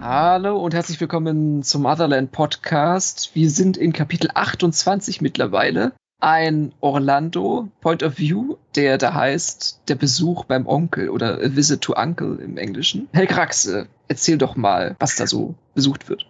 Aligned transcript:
Hallo 0.00 0.58
und 0.58 0.74
herzlich 0.74 1.00
willkommen 1.00 1.62
zum 1.62 1.82
Motherland 1.82 2.32
Podcast. 2.32 3.30
Wir 3.34 3.48
sind 3.48 3.76
in 3.76 3.92
Kapitel 3.92 4.28
28 4.34 5.20
mittlerweile. 5.20 5.92
Ein 6.18 6.72
Orlando 6.80 7.70
Point 7.80 8.02
of 8.02 8.18
View, 8.18 8.56
der 8.74 8.98
da 8.98 9.14
heißt 9.14 9.88
Der 9.88 9.94
Besuch 9.94 10.44
beim 10.46 10.66
Onkel 10.66 11.08
oder 11.08 11.34
A 11.36 11.54
Visit 11.54 11.82
to 11.82 11.94
Uncle 11.94 12.40
im 12.42 12.56
Englischen. 12.56 13.08
Helge 13.12 13.36
Raxe, 13.36 13.86
erzähl 14.08 14.38
doch 14.38 14.56
mal, 14.56 14.96
was 14.98 15.14
da 15.14 15.28
so 15.28 15.54
besucht 15.76 16.08
wird. 16.08 16.26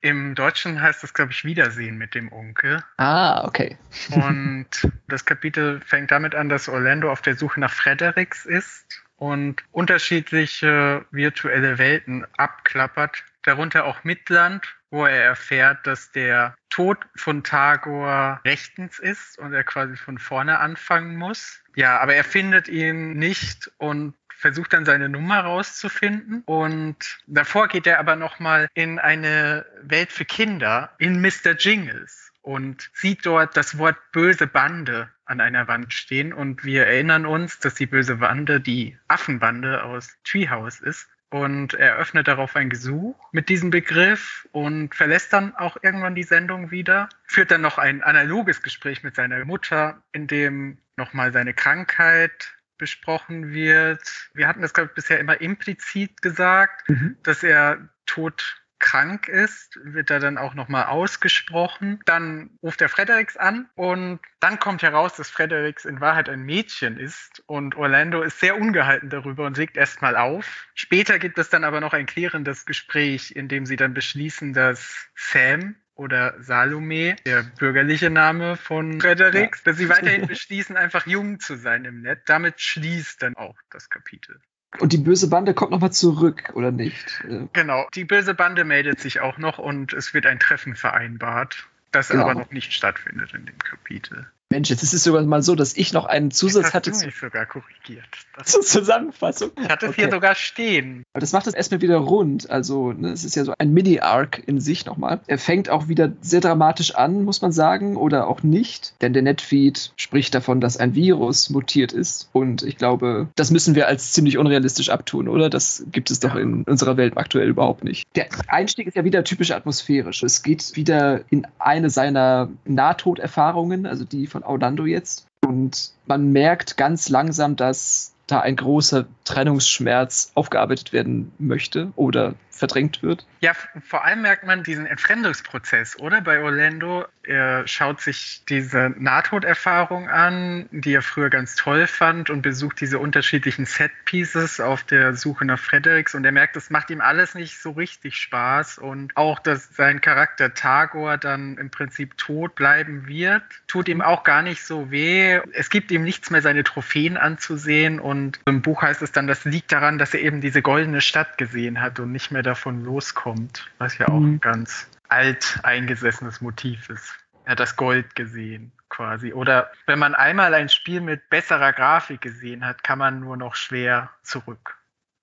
Im 0.00 0.34
Deutschen 0.34 0.82
heißt 0.82 1.00
das, 1.04 1.14
glaube 1.14 1.30
ich, 1.30 1.44
Wiedersehen 1.44 1.96
mit 1.96 2.16
dem 2.16 2.32
Onkel. 2.32 2.82
Ah, 2.96 3.44
okay. 3.46 3.78
und 4.10 4.66
das 5.06 5.24
Kapitel 5.24 5.80
fängt 5.80 6.10
damit 6.10 6.34
an, 6.34 6.48
dass 6.48 6.68
Orlando 6.68 7.12
auf 7.12 7.22
der 7.22 7.36
Suche 7.36 7.60
nach 7.60 7.70
Fredericks 7.70 8.44
ist 8.44 9.04
und 9.16 9.62
unterschiedliche 9.70 11.04
virtuelle 11.10 11.78
Welten 11.78 12.26
abklappert, 12.36 13.24
darunter 13.42 13.84
auch 13.84 14.04
Midland, 14.04 14.66
wo 14.90 15.06
er 15.06 15.22
erfährt, 15.22 15.86
dass 15.86 16.12
der 16.12 16.54
Tod 16.70 16.98
von 17.16 17.42
Tagor 17.42 18.40
rechtens 18.44 18.98
ist 18.98 19.38
und 19.38 19.52
er 19.52 19.64
quasi 19.64 19.96
von 19.96 20.18
vorne 20.18 20.58
anfangen 20.58 21.16
muss. 21.16 21.62
Ja, 21.74 21.98
aber 22.00 22.14
er 22.14 22.24
findet 22.24 22.68
ihn 22.68 23.14
nicht 23.14 23.70
und 23.78 24.14
versucht 24.42 24.72
dann 24.72 24.84
seine 24.84 25.08
Nummer 25.08 25.40
rauszufinden 25.40 26.42
und 26.46 26.96
davor 27.26 27.68
geht 27.68 27.86
er 27.86 28.00
aber 28.00 28.16
noch 28.16 28.40
mal 28.40 28.68
in 28.74 28.98
eine 28.98 29.64
Welt 29.82 30.10
für 30.10 30.24
Kinder 30.24 30.90
in 30.98 31.20
Mr. 31.20 31.52
Jingles 31.56 32.32
und 32.42 32.90
sieht 32.92 33.24
dort 33.24 33.56
das 33.56 33.78
Wort 33.78 33.96
böse 34.10 34.48
Bande 34.48 35.08
an 35.32 35.40
einer 35.40 35.66
Wand 35.66 35.94
stehen 35.94 36.32
und 36.34 36.62
wir 36.62 36.86
erinnern 36.86 37.24
uns, 37.24 37.58
dass 37.58 37.74
die 37.74 37.86
böse 37.86 38.16
Bande 38.16 38.60
die 38.60 38.98
Affenbande 39.08 39.82
aus 39.82 40.18
Treehouse 40.24 40.80
ist 40.80 41.08
und 41.30 41.72
er 41.72 41.96
öffnet 41.96 42.28
darauf 42.28 42.54
ein 42.54 42.68
Gesuch 42.68 43.16
mit 43.32 43.48
diesem 43.48 43.70
Begriff 43.70 44.46
und 44.52 44.94
verlässt 44.94 45.32
dann 45.32 45.56
auch 45.56 45.78
irgendwann 45.80 46.14
die 46.14 46.22
Sendung 46.22 46.70
wieder, 46.70 47.08
führt 47.24 47.50
dann 47.50 47.62
noch 47.62 47.78
ein 47.78 48.02
analoges 48.02 48.60
Gespräch 48.60 49.02
mit 49.02 49.14
seiner 49.14 49.42
Mutter, 49.46 50.02
in 50.12 50.26
dem 50.26 50.76
nochmal 50.98 51.32
seine 51.32 51.54
Krankheit 51.54 52.54
besprochen 52.76 53.54
wird. 53.54 54.02
Wir 54.34 54.46
hatten 54.46 54.60
das, 54.60 54.74
glaube 54.74 54.90
ich, 54.90 54.94
bisher 54.94 55.18
immer 55.18 55.40
implizit 55.40 56.20
gesagt, 56.20 56.86
mhm. 56.90 57.16
dass 57.22 57.42
er 57.42 57.88
tot 58.04 58.61
krank 58.82 59.28
ist, 59.28 59.78
wird 59.84 60.10
er 60.10 60.18
dann 60.20 60.36
auch 60.36 60.54
nochmal 60.54 60.84
ausgesprochen. 60.86 62.00
Dann 62.04 62.50
ruft 62.62 62.82
er 62.82 62.90
Fredericks 62.90 63.38
an 63.38 63.70
und 63.74 64.20
dann 64.40 64.58
kommt 64.58 64.82
heraus, 64.82 65.14
dass 65.14 65.30
Fredericks 65.30 65.86
in 65.86 66.00
Wahrheit 66.02 66.28
ein 66.28 66.42
Mädchen 66.42 66.98
ist 66.98 67.42
und 67.46 67.76
Orlando 67.76 68.20
ist 68.20 68.40
sehr 68.40 68.60
ungehalten 68.60 69.08
darüber 69.08 69.46
und 69.46 69.56
legt 69.56 69.78
erstmal 69.78 70.16
auf. 70.16 70.66
Später 70.74 71.18
gibt 71.18 71.38
es 71.38 71.48
dann 71.48 71.64
aber 71.64 71.80
noch 71.80 71.94
ein 71.94 72.04
klärendes 72.06 72.66
Gespräch, 72.66 73.34
in 73.34 73.48
dem 73.48 73.64
sie 73.64 73.76
dann 73.76 73.94
beschließen, 73.94 74.52
dass 74.52 75.08
Sam 75.14 75.76
oder 75.94 76.34
Salome, 76.42 77.16
der 77.24 77.44
bürgerliche 77.44 78.10
Name 78.10 78.56
von 78.56 79.00
Fredericks, 79.00 79.60
ja. 79.60 79.70
dass 79.70 79.76
sie 79.76 79.88
weiterhin 79.88 80.26
beschließen, 80.26 80.76
einfach 80.76 81.06
jung 81.06 81.38
zu 81.38 81.56
sein 81.56 81.84
im 81.84 82.02
Netz. 82.02 82.22
Damit 82.26 82.60
schließt 82.60 83.22
dann 83.22 83.36
auch 83.36 83.56
das 83.70 83.88
Kapitel. 83.88 84.40
Und 84.78 84.92
die 84.92 84.98
böse 84.98 85.28
Bande 85.28 85.54
kommt 85.54 85.70
nochmal 85.70 85.92
zurück, 85.92 86.52
oder 86.54 86.72
nicht? 86.72 87.22
Genau, 87.52 87.86
die 87.94 88.04
böse 88.04 88.34
Bande 88.34 88.64
meldet 88.64 89.00
sich 89.00 89.20
auch 89.20 89.38
noch 89.38 89.58
und 89.58 89.92
es 89.92 90.14
wird 90.14 90.26
ein 90.26 90.38
Treffen 90.38 90.76
vereinbart, 90.76 91.68
das 91.90 92.08
genau. 92.08 92.24
aber 92.24 92.34
noch 92.34 92.50
nicht 92.50 92.72
stattfindet 92.72 93.34
in 93.34 93.44
dem 93.44 93.58
Kapitel. 93.58 94.30
Mensch, 94.52 94.68
jetzt 94.68 94.82
ist 94.82 94.92
es 94.92 95.02
sogar 95.02 95.22
mal 95.22 95.42
so, 95.42 95.54
dass 95.54 95.74
ich 95.78 95.94
noch 95.94 96.04
einen 96.04 96.30
Zusatz 96.30 96.64
das 96.64 96.74
hatte. 96.74 96.90
Mich 96.90 97.18
sogar 97.18 97.46
korrigiert. 97.46 98.04
Das 98.36 98.48
zur 98.52 98.60
Zusammenfassung. 98.60 99.50
Ich 99.58 99.68
hatte 99.68 99.86
es 99.86 99.92
okay. 99.92 100.02
hier 100.02 100.10
sogar 100.10 100.34
stehen. 100.34 101.04
Aber 101.14 101.20
das 101.20 101.32
macht 101.32 101.46
es 101.46 101.54
erstmal 101.54 101.80
wieder 101.80 101.96
rund. 101.96 102.50
Also, 102.50 102.92
ne, 102.92 103.12
es 103.12 103.24
ist 103.24 103.34
ja 103.34 103.44
so 103.44 103.54
ein 103.56 103.72
Mini-Arc 103.72 104.42
in 104.46 104.60
sich 104.60 104.84
nochmal. 104.84 105.20
Er 105.26 105.38
fängt 105.38 105.70
auch 105.70 105.88
wieder 105.88 106.12
sehr 106.20 106.42
dramatisch 106.42 106.94
an, 106.94 107.24
muss 107.24 107.40
man 107.40 107.50
sagen, 107.50 107.96
oder 107.96 108.28
auch 108.28 108.42
nicht. 108.42 108.92
Denn 109.00 109.14
der 109.14 109.22
Netfeed 109.22 109.92
spricht 109.96 110.34
davon, 110.34 110.60
dass 110.60 110.76
ein 110.76 110.94
Virus 110.94 111.48
mutiert 111.48 111.94
ist. 111.94 112.28
Und 112.32 112.62
ich 112.62 112.76
glaube, 112.76 113.28
das 113.36 113.50
müssen 113.50 113.74
wir 113.74 113.88
als 113.88 114.12
ziemlich 114.12 114.36
unrealistisch 114.36 114.90
abtun, 114.90 115.28
oder? 115.28 115.48
Das 115.48 115.82
gibt 115.90 116.10
es 116.10 116.20
doch 116.20 116.34
in 116.34 116.64
unserer 116.64 116.98
Welt 116.98 117.16
aktuell 117.16 117.48
überhaupt 117.48 117.84
nicht. 117.84 118.04
Der 118.16 118.26
Einstieg 118.48 118.86
ist 118.86 118.96
ja 118.96 119.04
wieder 119.04 119.24
typisch 119.24 119.50
atmosphärisch. 119.50 120.22
Es 120.22 120.42
geht 120.42 120.76
wieder 120.76 121.22
in 121.30 121.46
eine 121.58 121.88
seiner 121.88 122.50
Nahtoderfahrungen, 122.66 123.86
also 123.86 124.04
die 124.04 124.26
von 124.26 124.41
Orlando 124.44 124.86
jetzt. 124.86 125.26
Und 125.44 125.92
man 126.06 126.32
merkt 126.32 126.76
ganz 126.76 127.08
langsam, 127.08 127.56
dass 127.56 128.12
da 128.26 128.40
ein 128.40 128.56
großer 128.56 129.06
Trennungsschmerz 129.24 130.32
aufgearbeitet 130.34 130.92
werden 130.92 131.32
möchte 131.38 131.92
oder 131.96 132.34
verdrängt 132.50 133.02
wird. 133.02 133.26
Ja, 133.40 133.52
vor 133.84 134.04
allem 134.04 134.22
merkt 134.22 134.44
man 134.44 134.62
diesen 134.62 134.86
Entfremdungsprozess, 134.86 135.98
oder? 135.98 136.20
Bei 136.20 136.40
Orlando. 136.40 137.06
Er 137.24 137.66
schaut 137.68 138.00
sich 138.00 138.42
diese 138.48 138.92
Nahtoderfahrung 138.98 140.08
an, 140.08 140.68
die 140.72 140.92
er 140.92 141.02
früher 141.02 141.30
ganz 141.30 141.54
toll 141.54 141.86
fand 141.86 142.30
und 142.30 142.42
besucht 142.42 142.80
diese 142.80 142.98
unterschiedlichen 142.98 143.64
Set-Pieces 143.64 144.58
auf 144.58 144.82
der 144.82 145.14
Suche 145.14 145.44
nach 145.44 145.58
Fredericks 145.58 146.16
und 146.16 146.24
er 146.24 146.32
merkt, 146.32 146.56
das 146.56 146.70
macht 146.70 146.90
ihm 146.90 147.00
alles 147.00 147.34
nicht 147.36 147.60
so 147.60 147.70
richtig 147.70 148.16
Spaß 148.16 148.78
und 148.78 149.16
auch, 149.16 149.38
dass 149.38 149.74
sein 149.74 150.00
Charakter 150.00 150.52
Tagor 150.52 151.16
dann 151.16 151.58
im 151.58 151.70
Prinzip 151.70 152.18
tot 152.18 152.56
bleiben 152.56 153.06
wird, 153.06 153.44
tut 153.68 153.88
ihm 153.88 154.02
auch 154.02 154.24
gar 154.24 154.42
nicht 154.42 154.64
so 154.64 154.90
weh. 154.90 155.40
Es 155.52 155.70
gibt 155.70 155.92
ihm 155.92 156.02
nichts 156.02 156.30
mehr, 156.30 156.42
seine 156.42 156.64
Trophäen 156.64 157.16
anzusehen 157.16 158.00
und 158.00 158.40
im 158.46 158.62
Buch 158.62 158.82
heißt 158.82 159.00
es 159.02 159.11
dann, 159.12 159.26
das 159.26 159.44
liegt 159.44 159.72
daran, 159.72 159.98
dass 159.98 160.14
er 160.14 160.20
eben 160.20 160.40
diese 160.40 160.62
goldene 160.62 161.00
Stadt 161.00 161.38
gesehen 161.38 161.80
hat 161.80 161.98
und 162.00 162.12
nicht 162.12 162.30
mehr 162.30 162.42
davon 162.42 162.84
loskommt, 162.84 163.70
was 163.78 163.98
ja 163.98 164.08
auch 164.08 164.20
mhm. 164.20 164.34
ein 164.34 164.40
ganz 164.40 164.88
alt 165.08 165.58
eingesessenes 165.62 166.40
Motiv 166.40 166.88
ist. 166.88 167.14
Er 167.44 167.52
hat 167.52 167.60
das 167.60 167.76
Gold 167.76 168.14
gesehen 168.14 168.72
quasi. 168.88 169.32
Oder 169.32 169.70
wenn 169.86 169.98
man 169.98 170.14
einmal 170.14 170.54
ein 170.54 170.68
Spiel 170.68 171.00
mit 171.00 171.28
besserer 171.30 171.72
Grafik 171.72 172.20
gesehen 172.20 172.64
hat, 172.64 172.84
kann 172.84 172.98
man 172.98 173.20
nur 173.20 173.36
noch 173.36 173.54
schwer 173.54 174.10
zurück. 174.22 174.76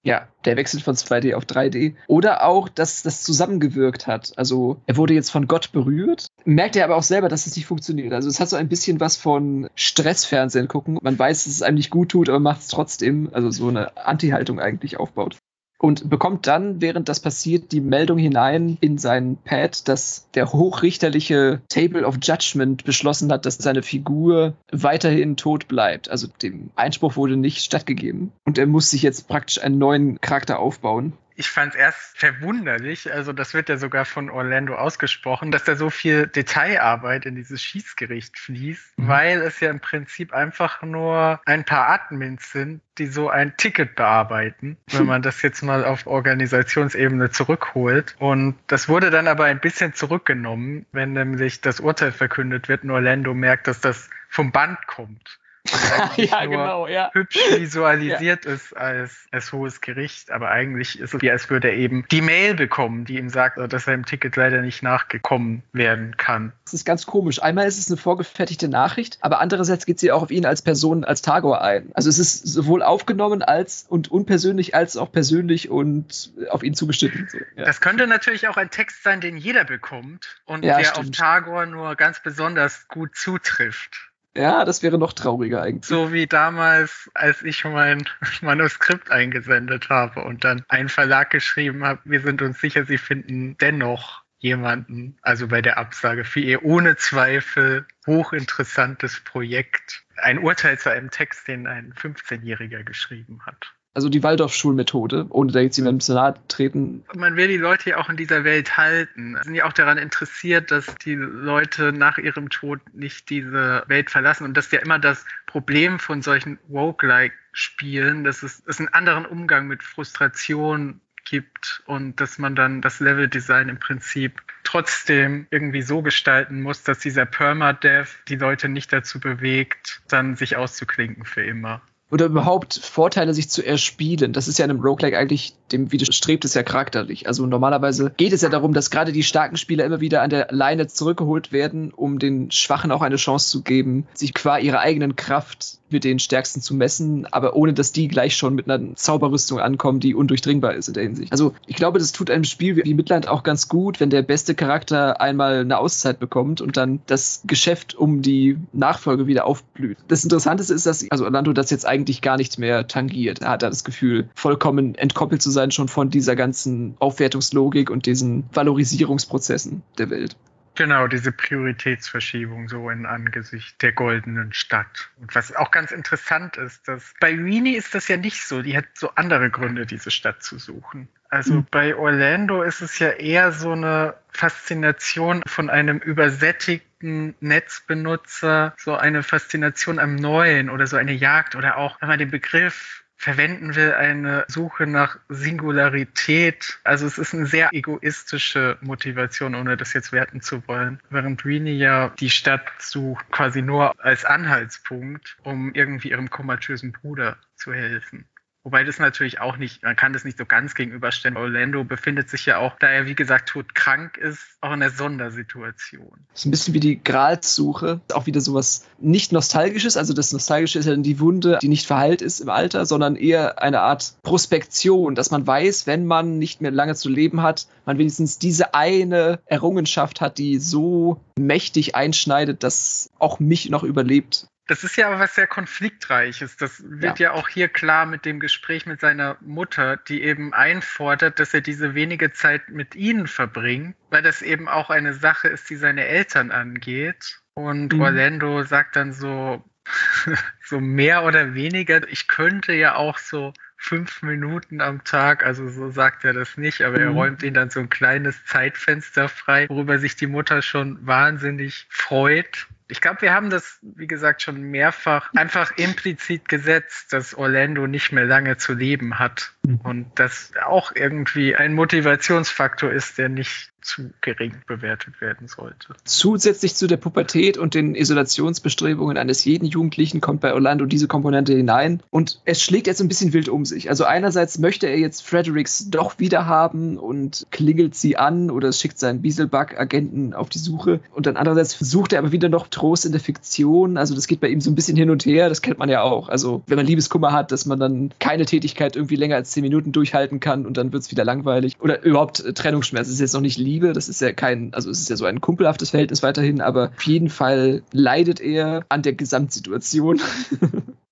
Ja, 0.03 0.27
der 0.45 0.55
wechselt 0.55 0.83
von 0.83 0.95
2D 0.95 1.33
auf 1.35 1.43
3D. 1.43 1.95
Oder 2.07 2.45
auch, 2.45 2.69
dass 2.69 3.03
das 3.03 3.21
zusammengewirkt 3.23 4.07
hat. 4.07 4.31
Also 4.37 4.81
er 4.85 4.95
wurde 4.95 5.13
jetzt 5.13 5.29
von 5.29 5.47
Gott 5.47 5.71
berührt, 5.73 6.27
merkt 6.45 6.75
er 6.77 6.85
aber 6.85 6.95
auch 6.95 7.03
selber, 7.03 7.27
dass 7.27 7.47
es 7.47 7.55
nicht 7.55 7.65
funktioniert. 7.65 8.13
Also 8.13 8.29
es 8.29 8.39
hat 8.39 8.49
so 8.49 8.55
ein 8.55 8.69
bisschen 8.69 8.99
was 8.99 9.17
von 9.17 9.69
Stressfernsehen 9.75 10.69
gucken. 10.69 10.99
Man 11.01 11.19
weiß, 11.19 11.43
dass 11.43 11.53
es 11.53 11.61
einem 11.61 11.75
nicht 11.75 11.89
gut 11.89 12.09
tut, 12.09 12.29
aber 12.29 12.39
macht 12.39 12.61
es 12.61 12.67
trotzdem. 12.67 13.29
Also 13.33 13.51
so 13.51 13.67
eine 13.67 13.97
Anti-Haltung 13.97 14.59
eigentlich 14.59 14.97
aufbaut 14.97 15.37
und 15.79 16.09
bekommt 16.09 16.45
dann, 16.45 16.81
während 16.81 17.09
das 17.09 17.21
passiert, 17.21 17.71
die 17.71 17.81
Meldung 17.81 18.17
hinein 18.17 18.77
in 18.81 18.97
sein 18.97 19.37
Pad, 19.43 19.87
dass 19.87 20.27
der 20.33 20.51
hochrichterliche 20.51 21.61
Table 21.69 22.05
of 22.05 22.17
Judgment 22.21 22.83
beschlossen 22.83 23.31
hat, 23.31 23.45
dass 23.45 23.57
seine 23.57 23.81
Figur 23.81 24.53
weiterhin 24.71 25.37
tot 25.37 25.67
bleibt. 25.67 26.09
Also 26.09 26.27
dem 26.41 26.69
Einspruch 26.75 27.15
wurde 27.15 27.37
nicht 27.37 27.63
stattgegeben. 27.63 28.33
Und 28.45 28.57
er 28.57 28.67
muss 28.67 28.91
sich 28.91 29.01
jetzt 29.01 29.27
praktisch 29.27 29.63
einen 29.63 29.77
neuen 29.77 30.19
Charakter 30.19 30.59
aufbauen 30.59 31.13
ich 31.39 31.49
fand 31.49 31.73
es 31.73 31.79
erst 31.79 32.19
verwunderlich, 32.19 33.13
also 33.13 33.31
das 33.31 33.53
wird 33.53 33.69
ja 33.69 33.77
sogar 33.77 34.03
von 34.03 34.29
Orlando 34.29 34.75
ausgesprochen, 34.75 35.51
dass 35.51 35.63
da 35.63 35.77
so 35.77 35.89
viel 35.89 36.27
Detailarbeit 36.27 37.25
in 37.25 37.35
dieses 37.35 37.63
Schießgericht 37.63 38.37
fließt, 38.37 38.99
mhm. 38.99 39.07
weil 39.07 39.41
es 39.41 39.61
ja 39.61 39.69
im 39.69 39.79
Prinzip 39.79 40.33
einfach 40.33 40.81
nur 40.81 41.39
ein 41.45 41.63
paar 41.63 41.87
Admins 41.87 42.51
sind, 42.51 42.81
die 42.97 43.07
so 43.07 43.29
ein 43.29 43.55
Ticket 43.55 43.95
bearbeiten, 43.95 44.75
wenn 44.91 45.05
man 45.05 45.21
das 45.23 45.41
jetzt 45.41 45.61
mal 45.61 45.85
auf 45.85 46.07
Organisationsebene 46.07 47.31
zurückholt. 47.31 48.17
Und 48.19 48.55
das 48.67 48.89
wurde 48.89 49.09
dann 49.09 49.29
aber 49.29 49.45
ein 49.45 49.61
bisschen 49.61 49.93
zurückgenommen, 49.93 50.87
wenn 50.91 51.13
nämlich 51.13 51.61
das 51.61 51.79
Urteil 51.79 52.11
verkündet 52.11 52.67
wird 52.67 52.83
und 52.83 52.91
Orlando 52.91 53.33
merkt, 53.33 53.67
dass 53.67 53.79
das 53.79 54.09
vom 54.27 54.51
Band 54.51 54.85
kommt. 54.87 55.39
ja, 56.17 56.45
genau, 56.45 56.87
ja. 56.87 57.09
hübsch 57.13 57.37
visualisiert 57.57 58.45
ja. 58.45 58.51
ist 58.51 58.75
als, 58.75 59.25
als 59.31 59.51
hohes 59.51 59.81
Gericht, 59.81 60.31
aber 60.31 60.49
eigentlich 60.49 60.99
ist 60.99 61.13
es 61.13 61.21
wie, 61.21 61.31
als 61.31 61.49
würde 61.49 61.69
er 61.69 61.75
eben 61.75 62.05
die 62.11 62.21
Mail 62.21 62.55
bekommen, 62.55 63.05
die 63.05 63.17
ihm 63.17 63.29
sagt, 63.29 63.57
dass 63.57 63.87
er 63.87 63.93
im 63.93 64.05
Ticket 64.05 64.35
leider 64.35 64.61
nicht 64.61 64.83
nachgekommen 64.83 65.63
werden 65.73 66.17
kann. 66.17 66.53
Das 66.65 66.73
ist 66.73 66.85
ganz 66.85 67.05
komisch. 67.05 67.41
Einmal 67.41 67.67
ist 67.67 67.77
es 67.77 67.87
eine 67.87 67.97
vorgefertigte 67.97 68.69
Nachricht, 68.69 69.17
aber 69.21 69.39
andererseits 69.39 69.85
geht 69.85 69.99
sie 69.99 70.11
auch 70.11 70.23
auf 70.23 70.31
ihn 70.31 70.45
als 70.45 70.61
Person, 70.61 71.03
als 71.03 71.21
Tagor 71.21 71.61
ein. 71.61 71.89
Also 71.93 72.09
es 72.09 72.19
ist 72.19 72.47
sowohl 72.47 72.81
aufgenommen 72.83 73.41
als 73.41 73.85
und 73.87 74.09
unpersönlich 74.09 74.75
als 74.75 74.97
auch 74.97 75.11
persönlich 75.11 75.69
und 75.69 76.31
auf 76.49 76.63
ihn 76.63 76.73
zugeschnitten. 76.73 77.27
So, 77.29 77.37
ja. 77.55 77.65
Das 77.65 77.81
könnte 77.81 78.07
natürlich 78.07 78.47
auch 78.47 78.57
ein 78.57 78.69
Text 78.69 79.03
sein, 79.03 79.21
den 79.21 79.37
jeder 79.37 79.65
bekommt 79.65 80.41
und 80.45 80.63
der 80.63 80.83
stimmt. 80.83 80.97
auf 80.97 81.11
Tagor 81.11 81.65
nur 81.65 81.95
ganz 81.95 82.21
besonders 82.21 82.87
gut 82.87 83.15
zutrifft. 83.15 84.08
Ja, 84.35 84.63
das 84.63 84.83
wäre 84.83 84.97
noch 84.97 85.13
trauriger 85.13 85.61
eigentlich. 85.61 85.85
So 85.85 86.13
wie 86.13 86.27
damals, 86.27 87.09
als 87.13 87.41
ich 87.41 87.63
mein 87.65 88.07
Manuskript 88.41 89.11
eingesendet 89.11 89.89
habe 89.89 90.23
und 90.23 90.43
dann 90.43 90.63
ein 90.69 90.89
Verlag 90.89 91.31
geschrieben 91.31 91.83
habe, 91.83 92.01
wir 92.05 92.21
sind 92.21 92.41
uns 92.41 92.59
sicher, 92.59 92.85
sie 92.85 92.97
finden 92.97 93.57
dennoch 93.57 94.23
jemanden, 94.37 95.17
also 95.21 95.47
bei 95.47 95.61
der 95.61 95.77
Absage 95.77 96.23
für 96.23 96.39
ihr 96.39 96.63
ohne 96.63 96.95
Zweifel 96.95 97.85
hochinteressantes 98.07 99.19
Projekt. 99.21 100.05
Ein 100.17 100.39
Urteil 100.39 100.79
zu 100.79 100.89
einem 100.89 101.11
Text, 101.11 101.47
den 101.47 101.67
ein 101.67 101.93
15-Jähriger 101.93 102.83
geschrieben 102.83 103.45
hat. 103.45 103.73
Also 103.95 104.07
die 104.07 104.21
Waldorf-Schulmethode, 104.21 105.25
ohne 105.29 105.51
da 105.51 105.59
jetzt 105.59 105.77
jemandem 105.77 105.99
zu 105.99 106.13
nahe 106.13 106.35
treten. 106.47 107.03
Man 107.15 107.35
will 107.35 107.47
die 107.47 107.57
Leute 107.57 107.89
ja 107.89 107.97
auch 107.97 108.09
in 108.09 108.17
dieser 108.17 108.43
Welt 108.43 108.77
halten. 108.77 109.35
Sind 109.43 109.55
ja 109.55 109.65
auch 109.65 109.73
daran 109.73 109.97
interessiert, 109.97 110.69
dass 110.69 110.95
die 111.03 111.15
Leute 111.15 111.91
nach 111.91 112.19
ihrem 112.19 112.49
Tod 112.49 112.79
nicht 112.93 113.29
diese 113.29 113.83
Welt 113.87 114.11
verlassen. 114.11 114.43
Und 114.43 114.55
das 114.55 114.67
ist 114.67 114.73
ja 114.73 114.79
immer 114.79 114.99
das 114.99 115.25
Problem 115.47 115.97
von 115.97 116.21
solchen 116.21 116.59
Roguelike-Spielen, 116.69 118.23
dass 118.23 118.43
es, 118.43 118.61
es 118.67 118.79
einen 118.79 118.89
anderen 118.89 119.25
Umgang 119.25 119.67
mit 119.67 119.81
Frustration 119.81 121.01
gibt 121.25 121.83
und 121.85 122.21
dass 122.21 122.37
man 122.37 122.55
dann 122.55 122.81
das 122.81 122.99
Level-Design 122.99 123.69
im 123.69 123.79
Prinzip 123.79 124.41
trotzdem 124.63 125.47
irgendwie 125.49 125.81
so 125.81 126.01
gestalten 126.03 126.61
muss, 126.61 126.83
dass 126.83 126.99
dieser 126.99 127.25
Permadeath 127.25 128.19
die 128.27 128.35
Leute 128.35 128.69
nicht 128.69 128.93
dazu 128.93 129.19
bewegt, 129.19 130.01
dann 130.07 130.35
sich 130.35 130.57
auszuklinken 130.57 131.25
für 131.25 131.43
immer 131.43 131.81
oder 132.11 132.25
überhaupt 132.25 132.73
Vorteile 132.73 133.33
sich 133.33 133.49
zu 133.49 133.65
erspielen. 133.65 134.33
Das 134.33 134.47
ist 134.47 134.57
ja 134.57 134.65
in 134.65 134.71
einem 134.71 134.81
Roguelike 134.81 135.17
eigentlich, 135.17 135.53
dem 135.71 135.91
widerstrebt 135.91 136.45
es 136.45 136.53
ja 136.53 136.63
charakterlich. 136.63 137.27
Also 137.27 137.45
normalerweise 137.45 138.11
geht 138.17 138.33
es 138.33 138.41
ja 138.41 138.49
darum, 138.49 138.73
dass 138.73 138.89
gerade 138.89 139.11
die 139.11 139.23
starken 139.23 139.57
Spieler 139.57 139.85
immer 139.85 140.01
wieder 140.01 140.21
an 140.21 140.29
der 140.29 140.47
Leine 140.51 140.87
zurückgeholt 140.87 141.51
werden, 141.51 141.91
um 141.91 142.19
den 142.19 142.51
Schwachen 142.51 142.91
auch 142.91 143.01
eine 143.01 143.17
Chance 143.17 143.49
zu 143.49 143.61
geben, 143.61 144.07
sich 144.13 144.33
qua 144.33 144.57
ihrer 144.57 144.79
eigenen 144.79 145.15
Kraft 145.15 145.78
mit 145.91 146.03
den 146.03 146.19
Stärksten 146.19 146.61
zu 146.61 146.73
messen, 146.73 147.25
aber 147.31 147.55
ohne 147.55 147.73
dass 147.73 147.91
die 147.91 148.07
gleich 148.07 148.35
schon 148.35 148.55
mit 148.55 148.69
einer 148.69 148.95
Zauberrüstung 148.95 149.59
ankommen, 149.59 149.99
die 149.99 150.15
undurchdringbar 150.15 150.73
ist 150.73 150.87
in 150.87 150.93
der 150.93 151.03
Hinsicht. 151.03 151.31
Also 151.31 151.53
ich 151.67 151.75
glaube, 151.75 151.99
das 151.99 152.11
tut 152.11 152.29
einem 152.29 152.43
Spiel 152.43 152.75
wie 152.75 152.93
Midland 152.93 153.27
auch 153.27 153.43
ganz 153.43 153.67
gut, 153.67 153.99
wenn 153.99 154.09
der 154.09 154.21
beste 154.21 154.55
Charakter 154.55 155.21
einmal 155.21 155.59
eine 155.59 155.77
Auszeit 155.77 156.19
bekommt 156.19 156.61
und 156.61 156.77
dann 156.77 157.01
das 157.07 157.41
Geschäft 157.45 157.95
um 157.95 158.21
die 158.21 158.57
Nachfolge 158.73 159.27
wieder 159.27 159.45
aufblüht. 159.45 159.97
Das 160.07 160.23
Interessante 160.23 160.63
ist, 160.63 160.85
dass 160.85 161.09
also 161.09 161.25
Orlando 161.25 161.53
das 161.53 161.69
jetzt 161.69 161.85
eigentlich 161.85 162.21
gar 162.21 162.37
nicht 162.37 162.59
mehr 162.59 162.87
tangiert. 162.87 163.41
Er 163.41 163.49
hat 163.49 163.63
da 163.63 163.69
das 163.69 163.83
Gefühl, 163.83 164.29
vollkommen 164.35 164.95
entkoppelt 164.95 165.41
zu 165.41 165.51
sein 165.51 165.71
schon 165.71 165.87
von 165.87 166.09
dieser 166.09 166.35
ganzen 166.35 166.95
Aufwertungslogik 166.99 167.89
und 167.89 168.05
diesen 168.05 168.45
Valorisierungsprozessen 168.53 169.83
der 169.97 170.09
Welt. 170.09 170.35
Genau, 170.79 171.07
diese 171.07 171.33
Prioritätsverschiebung 171.33 172.69
so 172.69 172.89
in 172.89 173.05
Angesicht 173.05 173.81
der 173.81 173.91
goldenen 173.91 174.53
Stadt. 174.53 175.09
Und 175.19 175.35
was 175.35 175.53
auch 175.53 175.71
ganz 175.71 175.91
interessant 175.91 176.55
ist, 176.55 176.87
dass 176.87 177.13
bei 177.19 177.31
Rini 177.31 177.71
ist 177.71 177.93
das 177.95 178.07
ja 178.07 178.15
nicht 178.15 178.47
so. 178.47 178.61
Die 178.61 178.77
hat 178.77 178.85
so 178.93 179.11
andere 179.15 179.49
Gründe, 179.49 179.85
diese 179.85 180.09
Stadt 180.09 180.41
zu 180.41 180.57
suchen. 180.57 181.09
Also 181.27 181.55
mhm. 181.55 181.67
bei 181.69 181.97
Orlando 181.97 182.61
ist 182.61 182.79
es 182.79 182.97
ja 182.97 183.09
eher 183.09 183.51
so 183.51 183.73
eine 183.73 184.13
Faszination 184.29 185.41
von 185.45 185.69
einem 185.69 185.97
übersättigten 185.97 187.35
Netzbenutzer, 187.41 188.73
so 188.77 188.95
eine 188.95 189.21
Faszination 189.21 189.99
am 189.99 190.15
Neuen 190.15 190.69
oder 190.69 190.87
so 190.87 190.95
eine 190.95 191.11
Jagd 191.11 191.57
oder 191.57 191.75
auch, 191.75 191.99
wenn 191.99 192.07
man 192.07 192.19
den 192.19 192.31
Begriff 192.31 193.03
verwenden 193.19 193.75
will, 193.75 193.93
eine 193.93 194.45
Suche 194.47 194.87
nach 194.87 195.19
Singularität. 195.27 196.79
Also 196.85 197.05
es 197.05 197.17
ist 197.17 197.33
eine 197.33 197.45
sehr 197.45 197.69
egoistische 197.73 198.77
Motivation, 198.79 199.55
ohne 199.55 199.75
das 199.75 199.91
jetzt 199.91 200.13
werten 200.13 200.39
zu 200.39 200.65
wollen. 200.69 201.01
Während 201.09 201.43
Rini 201.43 201.73
ja 201.73 202.13
die 202.17 202.29
Stadt 202.29 202.63
sucht 202.79 203.29
quasi 203.29 203.61
nur 203.61 203.93
als 204.03 204.23
Anhaltspunkt, 204.23 205.37
um 205.43 205.73
irgendwie 205.73 206.11
ihrem 206.11 206.29
komatösen 206.29 206.93
Bruder 206.93 207.35
zu 207.55 207.73
helfen. 207.73 208.25
Wobei 208.63 208.83
das 208.83 208.99
natürlich 208.99 209.39
auch 209.39 209.55
nicht, 209.57 209.83
man 209.83 209.95
kann 209.95 210.11
das 210.11 210.25
nicht 210.25 210.37
so 210.37 210.45
ganz 210.45 210.75
gegenüberstellen. 210.75 211.37
Orlando 211.37 211.85
befindet 211.85 212.29
sich 212.29 212.45
ja 212.45 212.57
auch, 212.57 212.77
da 212.77 212.87
er 212.87 213.05
wie 213.05 213.15
gesagt 213.15 213.49
todkrank 213.49 214.17
ist, 214.17 214.57
auch 214.59 214.73
in 214.73 214.81
der 214.81 214.89
Sondersituation. 214.89 216.25
Das 216.31 216.41
ist 216.41 216.45
ein 216.45 216.51
bisschen 216.51 216.73
wie 216.73 216.81
die 216.81 217.01
Gralssuche, 217.01 218.01
auch 218.13 218.25
wieder 218.25 218.41
sowas 218.41 218.85
nicht 218.99 219.31
nostalgisches. 219.31 219.95
Also 219.95 220.13
das 220.13 220.33
Nostalgische 220.33 220.77
ist 220.79 220.85
ja 220.85 220.91
dann 220.91 221.03
die 221.03 221.21
Wunde, 221.21 221.59
die 221.61 221.69
nicht 221.69 221.87
verheilt 221.87 222.21
ist 222.21 222.41
im 222.41 222.49
Alter, 222.49 222.85
sondern 222.85 223.15
eher 223.15 223.61
eine 223.63 223.79
Art 223.79 224.15
Prospektion, 224.23 225.15
dass 225.15 225.31
man 225.31 225.47
weiß, 225.47 225.87
wenn 225.87 226.05
man 226.05 226.37
nicht 226.37 226.59
mehr 226.59 226.71
lange 226.71 226.95
zu 226.95 227.07
leben 227.07 227.41
hat, 227.41 227.67
man 227.85 227.97
wenigstens 227.97 228.39
diese 228.39 228.73
eine 228.73 229.39
Errungenschaft 229.45 230.19
hat, 230.19 230.37
die 230.37 230.59
so 230.59 231.21
mächtig 231.37 231.95
einschneidet, 231.95 232.63
dass 232.63 233.09
auch 233.19 233.39
mich 233.39 233.69
noch 233.69 233.83
überlebt. 233.83 234.47
Das 234.69 234.83
ist 234.83 234.97
ja 234.97 235.07
aber 235.07 235.17
was 235.17 235.33
sehr 235.33 235.47
konfliktreiches. 235.47 236.55
Das 236.55 236.83
wird 236.85 237.17
ja. 237.17 237.31
ja. 237.31 237.33
auch 237.33 237.49
hier 237.49 237.69
klar 237.69 238.05
mit 238.05 238.23
dem 238.23 238.39
Gespräch 238.39 238.85
mit 238.85 239.01
seiner 239.01 239.35
Mutter, 239.41 239.97
die 239.97 240.21
eben 240.21 240.53
einfordert, 240.53 241.39
dass 241.39 241.55
er 241.55 241.61
diese 241.61 241.95
wenige 241.95 242.33
Zeit 242.33 242.69
mit 242.69 242.93
ihnen 242.93 243.25
verbringt, 243.25 243.95
weil 244.11 244.21
das 244.21 244.43
eben 244.43 244.69
auch 244.69 244.91
eine 244.91 245.15
Sache 245.15 245.47
ist, 245.47 245.71
die 245.71 245.75
seine 245.75 246.05
Eltern 246.05 246.51
angeht. 246.51 247.41
Und 247.55 247.93
mhm. 247.93 248.01
Orlando 248.01 248.61
sagt 248.61 248.95
dann 248.95 249.11
so, 249.11 249.67
so 250.63 250.79
mehr 250.79 251.23
oder 251.23 251.55
weniger, 251.55 252.07
ich 252.07 252.27
könnte 252.27 252.73
ja 252.73 252.93
auch 252.93 253.17
so 253.17 253.53
fünf 253.75 254.21
Minuten 254.21 254.81
am 254.81 255.03
Tag, 255.03 255.43
also 255.43 255.67
so 255.67 255.89
sagt 255.89 256.23
er 256.25 256.33
das 256.33 256.57
nicht, 256.57 256.83
aber 256.83 256.99
er 256.99 257.09
mhm. 257.09 257.17
räumt 257.17 257.41
ihnen 257.41 257.55
dann 257.55 257.71
so 257.71 257.79
ein 257.79 257.89
kleines 257.89 258.45
Zeitfenster 258.45 259.29
frei, 259.29 259.67
worüber 259.67 259.97
sich 259.97 260.15
die 260.15 260.27
Mutter 260.27 260.61
schon 260.61 261.07
wahnsinnig 261.07 261.87
freut 261.89 262.67
ich 262.89 263.01
glaube, 263.01 263.21
wir 263.21 263.33
haben 263.33 263.51
das, 263.51 263.77
wie 263.81 264.07
gesagt, 264.07 264.41
schon 264.41 264.61
mehrfach 264.61 265.31
einfach 265.35 265.71
implizit 265.77 266.49
gesetzt, 266.49 267.13
dass 267.13 267.35
Orlando 267.35 267.85
nicht 267.85 268.11
mehr 268.11 268.25
lange 268.25 268.57
zu 268.57 268.73
leben 268.73 269.19
hat. 269.19 269.53
Mhm. 269.63 269.79
Und 269.83 270.07
das 270.15 270.51
auch 270.65 270.91
irgendwie 270.95 271.55
ein 271.55 271.75
Motivationsfaktor 271.75 272.91
ist, 272.91 273.19
der 273.19 273.29
nicht 273.29 273.71
zu 273.89 274.11
gering 274.21 274.53
bewertet 274.67 275.19
werden 275.19 275.47
sollte. 275.47 275.95
Zusätzlich 276.03 276.75
zu 276.75 276.87
der 276.87 276.97
Pubertät 276.97 277.57
und 277.57 277.73
den 277.73 277.95
Isolationsbestrebungen 277.95 279.17
eines 279.17 279.43
jeden 279.43 279.65
Jugendlichen 279.65 280.21
kommt 280.21 280.41
bei 280.41 280.53
Orlando 280.53 280.85
diese 280.85 281.07
Komponente 281.07 281.53
hinein 281.53 282.01
und 282.11 282.39
es 282.45 282.61
schlägt 282.61 282.87
jetzt 282.87 283.01
ein 283.01 283.07
bisschen 283.07 283.33
wild 283.33 283.49
um 283.49 283.65
sich. 283.65 283.89
Also 283.89 284.05
einerseits 284.05 284.59
möchte 284.59 284.87
er 284.87 284.99
jetzt 284.99 285.25
Fredericks 285.25 285.89
doch 285.89 286.19
wieder 286.19 286.45
haben 286.45 286.97
und 286.97 287.47
klingelt 287.49 287.95
sie 287.95 288.15
an 288.15 288.51
oder 288.51 288.71
schickt 288.71 288.99
seinen 288.99 289.21
Bieselbug-Agenten 289.21 290.33
auf 290.33 290.49
die 290.49 290.59
Suche 290.59 290.99
und 291.13 291.25
dann 291.25 291.35
andererseits 291.35 291.79
sucht 291.79 292.13
er 292.13 292.19
aber 292.19 292.31
wieder 292.31 292.49
noch 292.49 292.67
Trost 292.67 293.05
in 293.05 293.11
der 293.11 293.21
Fiktion. 293.21 293.97
Also 293.97 294.13
das 294.13 294.27
geht 294.27 294.39
bei 294.39 294.49
ihm 294.49 294.61
so 294.61 294.69
ein 294.69 294.75
bisschen 294.75 294.97
hin 294.97 295.09
und 295.09 295.25
her, 295.25 295.49
das 295.49 295.63
kennt 295.63 295.79
man 295.79 295.89
ja 295.89 296.03
auch. 296.03 296.29
Also 296.29 296.61
wenn 296.67 296.77
man 296.77 296.85
Liebeskummer 296.85 297.31
hat, 297.31 297.51
dass 297.51 297.65
man 297.65 297.79
dann 297.79 298.11
keine 298.19 298.45
Tätigkeit 298.45 298.95
irgendwie 298.95 299.15
länger 299.15 299.35
als 299.35 299.49
zehn 299.49 299.63
Minuten 299.63 299.91
durchhalten 299.91 300.39
kann 300.39 300.67
und 300.67 300.77
dann 300.77 300.93
wird 300.93 301.01
es 301.01 301.11
wieder 301.11 301.25
langweilig. 301.25 301.75
Oder 301.79 302.03
überhaupt 302.03 302.43
Trennungsschmerz 302.55 303.07
ist 303.07 303.19
jetzt 303.19 303.33
noch 303.33 303.41
nicht 303.41 303.57
Liebe, 303.57 303.78
das 303.79 304.09
ist 304.09 304.21
ja 304.21 304.31
kein, 304.33 304.73
also 304.73 304.89
es 304.89 304.99
ist 305.01 305.09
ja 305.09 305.15
so 305.15 305.25
ein 305.25 305.41
kumpelhaftes 305.41 305.91
Verhältnis 305.91 306.23
weiterhin, 306.23 306.61
aber 306.61 306.91
auf 306.95 307.03
jeden 307.03 307.29
Fall 307.29 307.83
leidet 307.91 308.39
er 308.39 308.85
an 308.89 309.01
der 309.01 309.13
Gesamtsituation. 309.13 310.21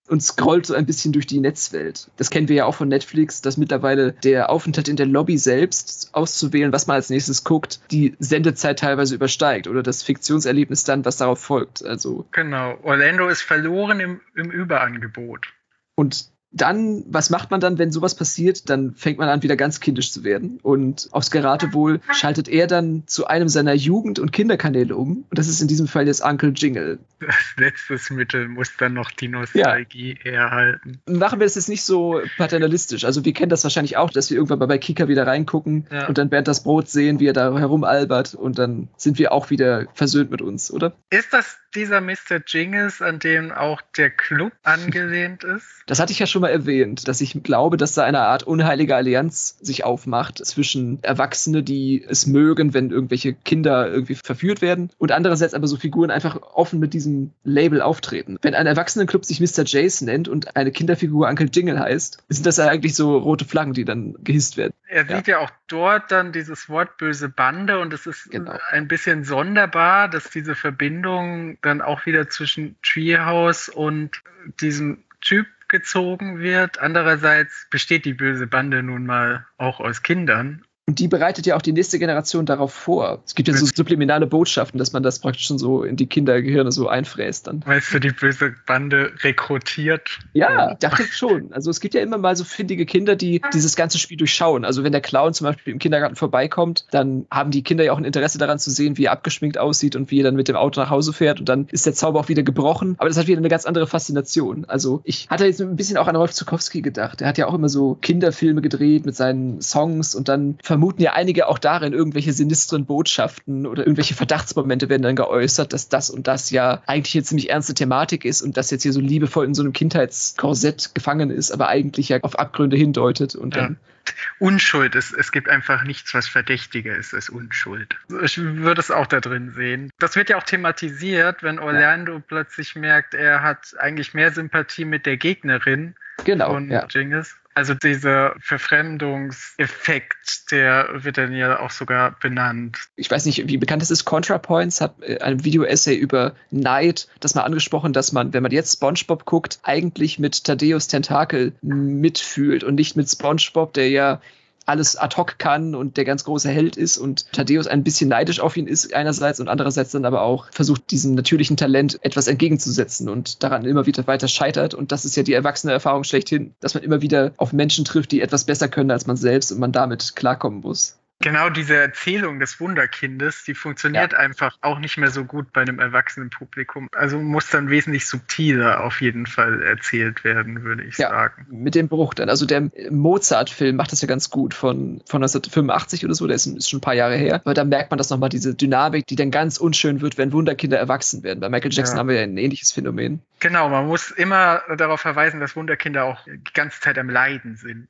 und 0.08 0.24
scrollt 0.24 0.66
so 0.66 0.74
ein 0.74 0.86
bisschen 0.86 1.12
durch 1.12 1.28
die 1.28 1.40
Netzwelt. 1.40 2.10
Das 2.18 2.30
kennen 2.30 2.48
wir 2.48 2.56
ja 2.56 2.66
auch 2.66 2.76
von 2.76 2.88
Netflix, 2.88 3.42
dass 3.42 3.58
mittlerweile 3.58 4.14
der 4.14 4.50
Aufenthalt 4.50 4.88
in 4.88 4.96
der 4.96 5.06
Lobby 5.06 5.38
selbst 5.38 6.10
auszuwählen, 6.14 6.72
was 6.72 6.88
man 6.88 6.96
als 6.96 7.10
nächstes 7.10 7.44
guckt, 7.44 7.80
die 7.92 8.16
Sendezeit 8.20 8.80
teilweise 8.80 9.16
übersteigt 9.16 9.68
oder 9.68 9.84
das 9.84 10.04
Fiktionserlebnis 10.04 10.84
dann, 10.84 11.06
was 11.06 11.18
darauf 11.18 11.40
folgt. 11.40 11.86
Also 11.86 12.26
genau. 12.32 12.78
Orlando 12.84 13.28
ist 13.28 13.42
verloren 13.42 14.00
im, 14.00 14.22
im 14.36 14.50
Überangebot. 14.50 15.48
Und 15.96 16.30
dann, 16.52 17.04
was 17.08 17.30
macht 17.30 17.52
man 17.52 17.60
dann, 17.60 17.78
wenn 17.78 17.92
sowas 17.92 18.16
passiert? 18.16 18.70
Dann 18.70 18.94
fängt 18.96 19.20
man 19.20 19.30
an, 19.30 19.44
wieder 19.44 19.56
ganz 19.58 19.80
kindisch 19.80 20.12
zu 20.12 20.24
werden. 20.24 20.60
Und 20.64 21.10
aufs 21.12 21.30
Geratewohl 21.30 22.00
schaltet 22.14 22.48
er 22.48 22.68
dann 22.68 23.04
zu 23.06 23.28
einem 23.28 23.50
seiner 23.50 23.74
Jugend- 23.74 24.20
und 24.20 24.32
Kinderkanäle 24.32 24.96
um. 24.96 25.26
Und 25.30 25.38
das 25.38 25.48
ist 25.48 25.62
in 25.62 25.68
diesem 25.68 25.88
Fall 25.88 26.08
jetzt 26.08 26.24
Uncle 26.24 26.54
Jingle. 26.56 27.00
Das 27.20 27.36
letztes 27.58 28.10
Mittel 28.12 28.48
muss 28.48 28.72
dann 28.78 28.94
noch 28.94 29.12
die 29.12 29.28
Nostalgie 29.28 30.18
ja. 30.24 30.32
erhalten. 30.32 31.00
Machen 31.10 31.40
wir 31.40 31.46
das 31.46 31.56
jetzt 31.56 31.70
nicht 31.70 31.84
so 31.84 32.22
paternalistisch. 32.38 33.06
Also 33.06 33.26
wir 33.26 33.34
kennen 33.34 33.50
das 33.50 33.64
wahrscheinlich 33.64 33.98
auch, 33.98 34.12
dass 34.12 34.30
wir 34.30 34.38
irgendwann 34.38 34.60
mal 34.60 34.68
bei 34.68 34.78
Kika 34.78 35.08
wieder 35.08 35.28
reingucken 35.28 35.88
ja. 35.92 36.08
und 36.08 36.18
dann 36.18 36.30
Bernd 36.30 36.48
das 36.48 36.64
Brot 36.64 36.90
sehen, 36.90 37.20
wie 37.20 37.28
er 37.28 37.34
da 37.34 37.58
herumalbert 37.58 38.36
und 38.36 38.60
dann 38.60 38.88
sind 38.98 39.18
wir 39.20 39.32
auch 39.32 39.50
wieder 39.50 39.88
versöhnt 39.94 40.32
mit 40.32 40.42
uns, 40.42 40.72
oder? 40.72 40.94
Ist 41.10 41.34
das 41.34 41.58
dieser 41.76 42.02
Mr. 42.02 42.42
Jingles, 42.46 43.02
an 43.02 43.20
dem 43.20 43.52
auch 43.52 43.82
der 43.98 44.10
Club 44.10 44.54
angelehnt 44.64 45.44
ist? 45.44 45.66
Das 45.88 46.00
hatte 46.00 46.12
ich 46.12 46.20
ja 46.20 46.28
schon 46.28 46.37
mal 46.40 46.50
erwähnt, 46.50 47.08
dass 47.08 47.22
ich 47.22 47.42
glaube, 47.44 47.78
dass 47.78 47.94
da 47.94 48.04
eine 48.04 48.22
Art 48.22 48.44
unheilige 48.44 48.96
Allianz 48.96 49.58
sich 49.62 49.84
aufmacht 49.84 50.46
zwischen 50.46 51.04
Erwachsene, 51.04 51.64
die 51.64 52.04
es 52.08 52.28
mögen, 52.28 52.74
wenn 52.74 52.92
irgendwelche 52.92 53.34
Kinder 53.34 53.90
irgendwie 53.90 54.16
verführt 54.16 54.62
werden 54.62 54.90
und 54.98 55.12
andererseits 55.12 55.54
aber 55.54 55.68
so 55.68 55.78
Figuren 55.78 56.12
einfach 56.12 56.42
offen 56.42 56.80
mit 56.80 56.94
diesem 56.94 57.32
Label 57.44 57.82
auftreten. 57.82 58.38
Wenn 58.42 58.56
ein 58.56 58.68
Erwachsenenclub 58.68 59.26
sich 59.26 59.40
Mr. 59.40 59.64
Jace 59.66 60.02
nennt 60.02 60.28
und 60.28 60.56
eine 60.56 60.72
Kinderfigur 60.72 61.28
Uncle 61.28 61.50
Jingle 61.52 61.80
heißt, 61.80 62.24
sind 62.30 62.46
das 62.46 62.58
ja 62.58 62.68
eigentlich 62.68 62.96
so 62.96 63.18
rote 63.18 63.46
Flaggen, 63.46 63.74
die 63.74 63.86
dann 63.86 64.16
gehisst 64.24 64.58
werden. 64.58 64.74
Er 64.88 65.06
sieht 65.06 65.28
ja. 65.28 65.38
ja 65.38 65.40
auch 65.40 65.52
dort 65.68 66.12
dann 66.12 66.32
dieses 66.32 66.70
Wort 66.70 66.98
böse 66.98 67.30
Bande 67.30 67.80
und 67.80 67.94
es 67.94 68.06
ist 68.06 68.32
genau. 68.32 68.58
ein 68.70 68.88
bisschen 68.88 69.24
sonderbar, 69.24 70.08
dass 70.10 70.30
diese 70.30 70.56
Verbindung 70.56 71.58
dann 71.62 71.82
auch 71.82 72.06
wieder 72.06 72.30
zwischen 72.30 72.78
Treehouse 72.82 73.70
und 73.70 74.22
diesem 74.62 75.04
Typ 75.22 75.48
gezogen 75.68 76.40
wird. 76.40 76.80
Andererseits 76.80 77.68
besteht 77.70 78.06
die 78.06 78.14
böse 78.14 78.48
Bande 78.48 78.84
nun 78.84 79.06
mal 79.06 79.46
auch 79.58 79.80
aus 79.80 80.04
Kindern 80.04 80.66
Und 80.90 81.00
die 81.00 81.10
bereitet 81.10 81.46
ja 81.46 81.58
auch 81.58 81.62
die 81.62 81.74
nächste 81.74 82.00
Generation 82.00 82.46
darauf 82.46 82.72
vor. 82.74 83.22
Es 83.26 83.36
gibt 83.36 83.50
ja 83.50 83.54
so 83.54 83.66
subliminale 83.66 84.26
Botschaften, 84.26 84.78
dass 84.78 84.94
man 84.94 85.04
das 85.04 85.20
praktisch 85.20 85.46
schon 85.46 85.60
so 85.60 85.84
in 85.84 85.98
die 85.98 86.08
Kindergehirne 86.08 86.72
so 86.72 86.88
einfräst 86.88 87.48
dann. 87.48 87.62
Weißt 87.66 87.94
du, 87.94 88.00
die 88.00 88.12
böse 88.12 88.56
Bande 88.66 89.12
rekrutiert? 89.20 90.20
Ja, 90.32 90.72
ich 90.72 90.78
dachte 90.78 91.04
schon. 91.04 91.52
Also 91.52 91.72
es 91.72 91.82
gibt 91.82 91.94
ja 91.94 92.00
immer 92.00 92.18
mal 92.18 92.38
so 92.38 92.46
findige 92.46 92.86
Kinder, 92.86 93.18
die 93.18 93.42
dieses 93.54 93.76
ganze 93.76 94.00
Spiel 94.00 94.16
durchschauen. 94.16 94.64
Also 94.64 94.86
wenn 94.86 94.94
der 94.94 95.02
Clown 95.02 95.34
zum 95.34 95.48
Beispiel 95.48 95.74
im 95.74 95.80
Kindergarten 95.80 96.16
vorbeikommt, 96.16 96.86
dann 96.92 97.26
haben 97.30 97.52
die 97.52 97.64
Kinder 97.64 97.84
ja 97.84 97.92
auch 97.92 97.98
ein 97.98 98.06
Interesse 98.06 98.38
daran 98.38 98.58
zu 98.58 98.72
sehen, 98.72 98.98
wie 98.98 99.06
er 99.06 99.12
abgeschminkt 99.12 99.58
aussieht 99.58 99.98
und 99.98 100.10
wie 100.10 100.22
er 100.22 100.24
dann 100.24 100.36
mit 100.36 100.48
dem 100.48 100.56
Auto 100.56 100.80
nach 100.80 100.90
Hause 100.90 101.12
fährt 101.12 101.42
und 101.42 101.50
dann 101.50 101.68
ist 101.70 101.86
der 101.86 101.96
Zauber 101.96 102.22
auch 102.22 102.30
wieder 102.30 102.44
gebrochen. 102.44 102.96
Aber 102.98 103.10
das 103.10 103.18
hat 103.18 103.28
wieder 103.28 103.40
eine 103.40 103.50
ganz 103.50 103.66
andere 103.66 103.88
Faszination. 103.88 104.64
Also 104.70 105.02
ich 105.04 105.28
hatte 105.30 105.46
jetzt 105.46 105.60
ein 105.60 105.76
bisschen 105.76 105.98
auch 105.98 106.08
an 106.08 106.16
Rolf 106.16 106.32
Zukowski 106.32 106.82
gedacht. 106.82 107.22
Er 107.22 107.28
hat 107.28 107.38
ja 107.38 107.48
auch 107.48 107.54
immer 107.54 107.68
so 107.68 107.96
Kinderfilme 108.02 108.62
gedreht 108.62 109.06
mit 109.06 109.18
seinen 109.18 109.62
Songs 109.62 110.16
und 110.16 110.30
dann 110.30 110.58
vermuten 110.78 111.02
ja 111.02 111.14
einige 111.14 111.48
auch 111.48 111.58
darin 111.58 111.92
irgendwelche 111.92 112.34
sinistren 112.34 112.86
Botschaften 112.86 113.66
oder 113.66 113.82
irgendwelche 113.82 114.14
Verdachtsmomente 114.14 114.90
werden 114.90 115.02
dann 115.02 115.16
geäußert, 115.16 115.74
dass 115.74 115.90
das 115.90 116.12
und 116.12 116.28
das 116.28 116.52
ja 116.52 116.84
eigentlich 116.86 117.16
eine 117.16 117.24
ziemlich 117.24 117.50
ernste 117.50 117.74
Thematik 117.74 118.26
ist 118.26 118.44
und 118.44 118.58
das 118.58 118.70
jetzt 118.70 118.84
hier 118.84 118.94
so 118.94 119.02
liebevoll 119.02 119.46
in 119.46 119.56
so 119.56 119.64
einem 119.64 119.74
Kindheitskorsett 119.74 120.94
gefangen 120.94 121.32
ist, 121.32 121.52
aber 121.52 121.68
eigentlich 121.68 122.10
ja 122.10 122.20
auf 122.22 122.38
Abgründe 122.38 122.78
hindeutet 122.78 123.34
und 123.34 123.56
dann 123.56 123.80
ja. 123.82 124.14
Unschuld 124.38 124.94
ist, 124.94 125.14
es 125.14 125.32
gibt 125.32 125.50
einfach 125.50 125.84
nichts, 125.84 126.14
was 126.14 126.28
verdächtiger 126.28 126.96
ist 126.96 127.16
als 127.16 127.28
Unschuld. 127.28 127.96
Ich 128.22 128.38
würde 128.38 128.80
es 128.80 128.92
auch 128.92 129.08
da 129.08 129.20
drin 129.20 129.54
sehen. 129.56 129.90
Das 129.98 130.16
wird 130.16 130.30
ja 130.30 130.38
auch 130.38 130.44
thematisiert, 130.44 131.42
wenn 131.42 131.58
Orlando 131.58 132.14
ja. 132.14 132.24
plötzlich 132.26 132.76
merkt, 132.76 133.16
er 133.16 133.42
hat 133.42 133.76
eigentlich 133.80 134.14
mehr 134.14 134.32
Sympathie 134.32 134.86
mit 134.86 135.08
der 135.08 135.18
Gegnerin 135.18 135.96
genau, 136.24 136.54
von 136.54 136.70
ja. 136.70 136.86
Genghis 136.86 137.36
also 137.58 137.74
dieser 137.74 138.36
Verfremdungseffekt, 138.40 140.52
der 140.52 140.90
wird 140.94 141.18
dann 141.18 141.34
ja 141.34 141.60
auch 141.60 141.72
sogar 141.72 142.12
benannt. 142.20 142.78
Ich 142.96 143.10
weiß 143.10 143.26
nicht, 143.26 143.48
wie 143.48 143.58
bekannt 143.58 143.82
es 143.82 143.90
ist. 143.90 144.06
ContraPoints 144.06 144.80
hat 144.80 144.94
äh, 145.02 145.18
ein 145.22 145.44
Video-Essay 145.44 145.96
über 145.96 146.36
Neid 146.52 147.08
das 147.20 147.34
mal 147.34 147.42
angesprochen, 147.42 147.94
dass 147.94 148.12
man, 148.12 148.32
wenn 148.32 148.44
man 148.44 148.52
jetzt 148.52 148.74
SpongeBob 148.74 149.26
guckt, 149.26 149.58
eigentlich 149.64 150.20
mit 150.20 150.44
Thaddeus 150.44 150.88
Tentakel 150.88 151.54
mitfühlt 151.64 152.64
und 152.64 152.76
nicht 152.76 152.96
mit 152.96 153.10
SpongeBob, 153.10 153.74
der 153.74 153.90
ja 153.90 154.22
alles 154.68 154.98
ad 154.98 155.16
hoc 155.16 155.40
kann 155.40 155.76
und 155.76 155.98
der 155.98 156.06
ganz 156.06 156.24
große 156.26 156.50
Held 156.50 156.78
ist 156.78 156.98
und 156.98 157.32
Thaddeus 157.32 157.68
ein 157.68 157.84
bisschen 157.84 158.10
neidisch 158.10 158.40
auf 158.40 158.58
ihn 158.58 158.68
ist 158.68 158.94
einerseits 158.94 159.40
und 159.40 159.48
andererseits 159.48 159.92
dann 159.92 160.06
aber 160.06 160.22
auch 160.22 160.48
versucht, 160.52 160.92
diesem 160.92 161.16
natürlichen 161.16 161.58
Talent 161.58 161.98
etwas 162.02 162.28
entgegenzusetzen 162.28 163.08
und 163.10 163.44
daran 163.44 163.66
immer 163.66 163.86
wieder 163.86 164.06
weiter 164.08 164.28
scheitert. 164.28 164.74
Und 164.74 164.92
das 164.92 165.06
ist 165.06 165.16
ja 165.16 165.24
die 165.24 165.34
erwachsene 165.34 165.74
Erfahrung 165.74 166.04
schlechthin, 166.04 166.54
dass 166.60 166.74
man 166.74 166.84
immer 166.84 167.02
wieder 167.02 167.32
auf 167.38 167.54
Menschen 167.54 167.86
trifft, 167.86 168.12
die 168.12 168.22
etwas 168.22 168.44
besser 168.44 168.68
können 168.68 168.92
als 168.92 169.08
man 169.08 169.18
selbst 169.18 169.52
und 169.52 169.60
man 169.60 169.72
damit 169.72 170.16
klarkommen 170.16 170.60
muss. 170.60 170.98
Genau 171.20 171.50
diese 171.50 171.76
Erzählung 171.76 172.40
des 172.40 172.60
Wunderkindes, 172.60 173.44
die 173.44 173.56
funktioniert 173.56 174.14
ja. 174.14 174.20
einfach 174.20 174.58
auch 174.62 174.78
nicht 174.78 174.98
mehr 174.98 175.10
so 175.10 175.26
gut 175.26 175.52
bei 175.52 175.62
einem 175.62 175.80
erwachsenen 175.80 176.30
Publikum. 176.30 176.88
Also 176.96 177.20
muss 177.20 177.50
dann 177.50 177.70
wesentlich 177.70 178.06
subtiler 178.06 178.84
auf 178.84 179.02
jeden 179.02 179.26
Fall 179.26 179.64
erzählt 179.64 180.24
werden, 180.24 180.64
würde 180.64 180.84
ich 180.84 180.98
ja, 180.98 181.10
sagen. 181.10 181.48
Mit 181.50 181.74
dem 181.74 181.88
Bruch 181.88 182.14
dann. 182.14 182.30
Also 182.30 182.46
der 182.46 182.70
Mozart-Film 182.92 183.76
macht 183.76 183.92
das 183.92 184.02
ja 184.02 184.08
ganz 184.08 184.30
gut 184.30 184.54
von, 184.54 185.02
von 185.08 185.24
1985 185.24 186.06
oder 186.06 186.14
so, 186.14 186.28
der 186.28 186.36
ist, 186.36 186.46
ist 186.46 186.70
schon 186.70 186.78
ein 186.78 186.82
paar 186.82 186.94
Jahre 186.94 187.16
her. 187.16 187.42
Aber 187.44 187.56
da 187.56 187.64
merkt 187.64 187.90
man 187.90 187.98
das 187.98 188.12
nochmal, 188.12 188.30
diese 188.30 188.54
Dynamik, 188.54 189.08
die 189.08 189.16
dann 189.16 189.32
ganz 189.32 189.58
unschön 189.58 190.02
wird, 190.02 190.20
wenn 190.20 190.32
Wunderkinder 190.32 190.78
erwachsen 190.78 191.24
werden. 191.24 191.40
Bei 191.40 191.50
Michael 191.50 191.74
Jackson 191.74 191.96
ja. 191.96 192.00
haben 192.00 192.10
wir 192.10 192.18
ja 192.18 192.24
ein 192.24 192.38
ähnliches 192.38 192.72
Phänomen. 192.72 193.24
Genau, 193.40 193.70
man 193.70 193.88
muss 193.88 194.12
immer 194.12 194.62
darauf 194.78 195.02
verweisen, 195.02 195.40
dass 195.40 195.56
Wunderkinder 195.56 196.06
auch 196.06 196.20
die 196.26 196.54
ganze 196.54 196.80
Zeit 196.80 197.00
am 197.00 197.10
Leiden 197.10 197.56
sind. 197.56 197.88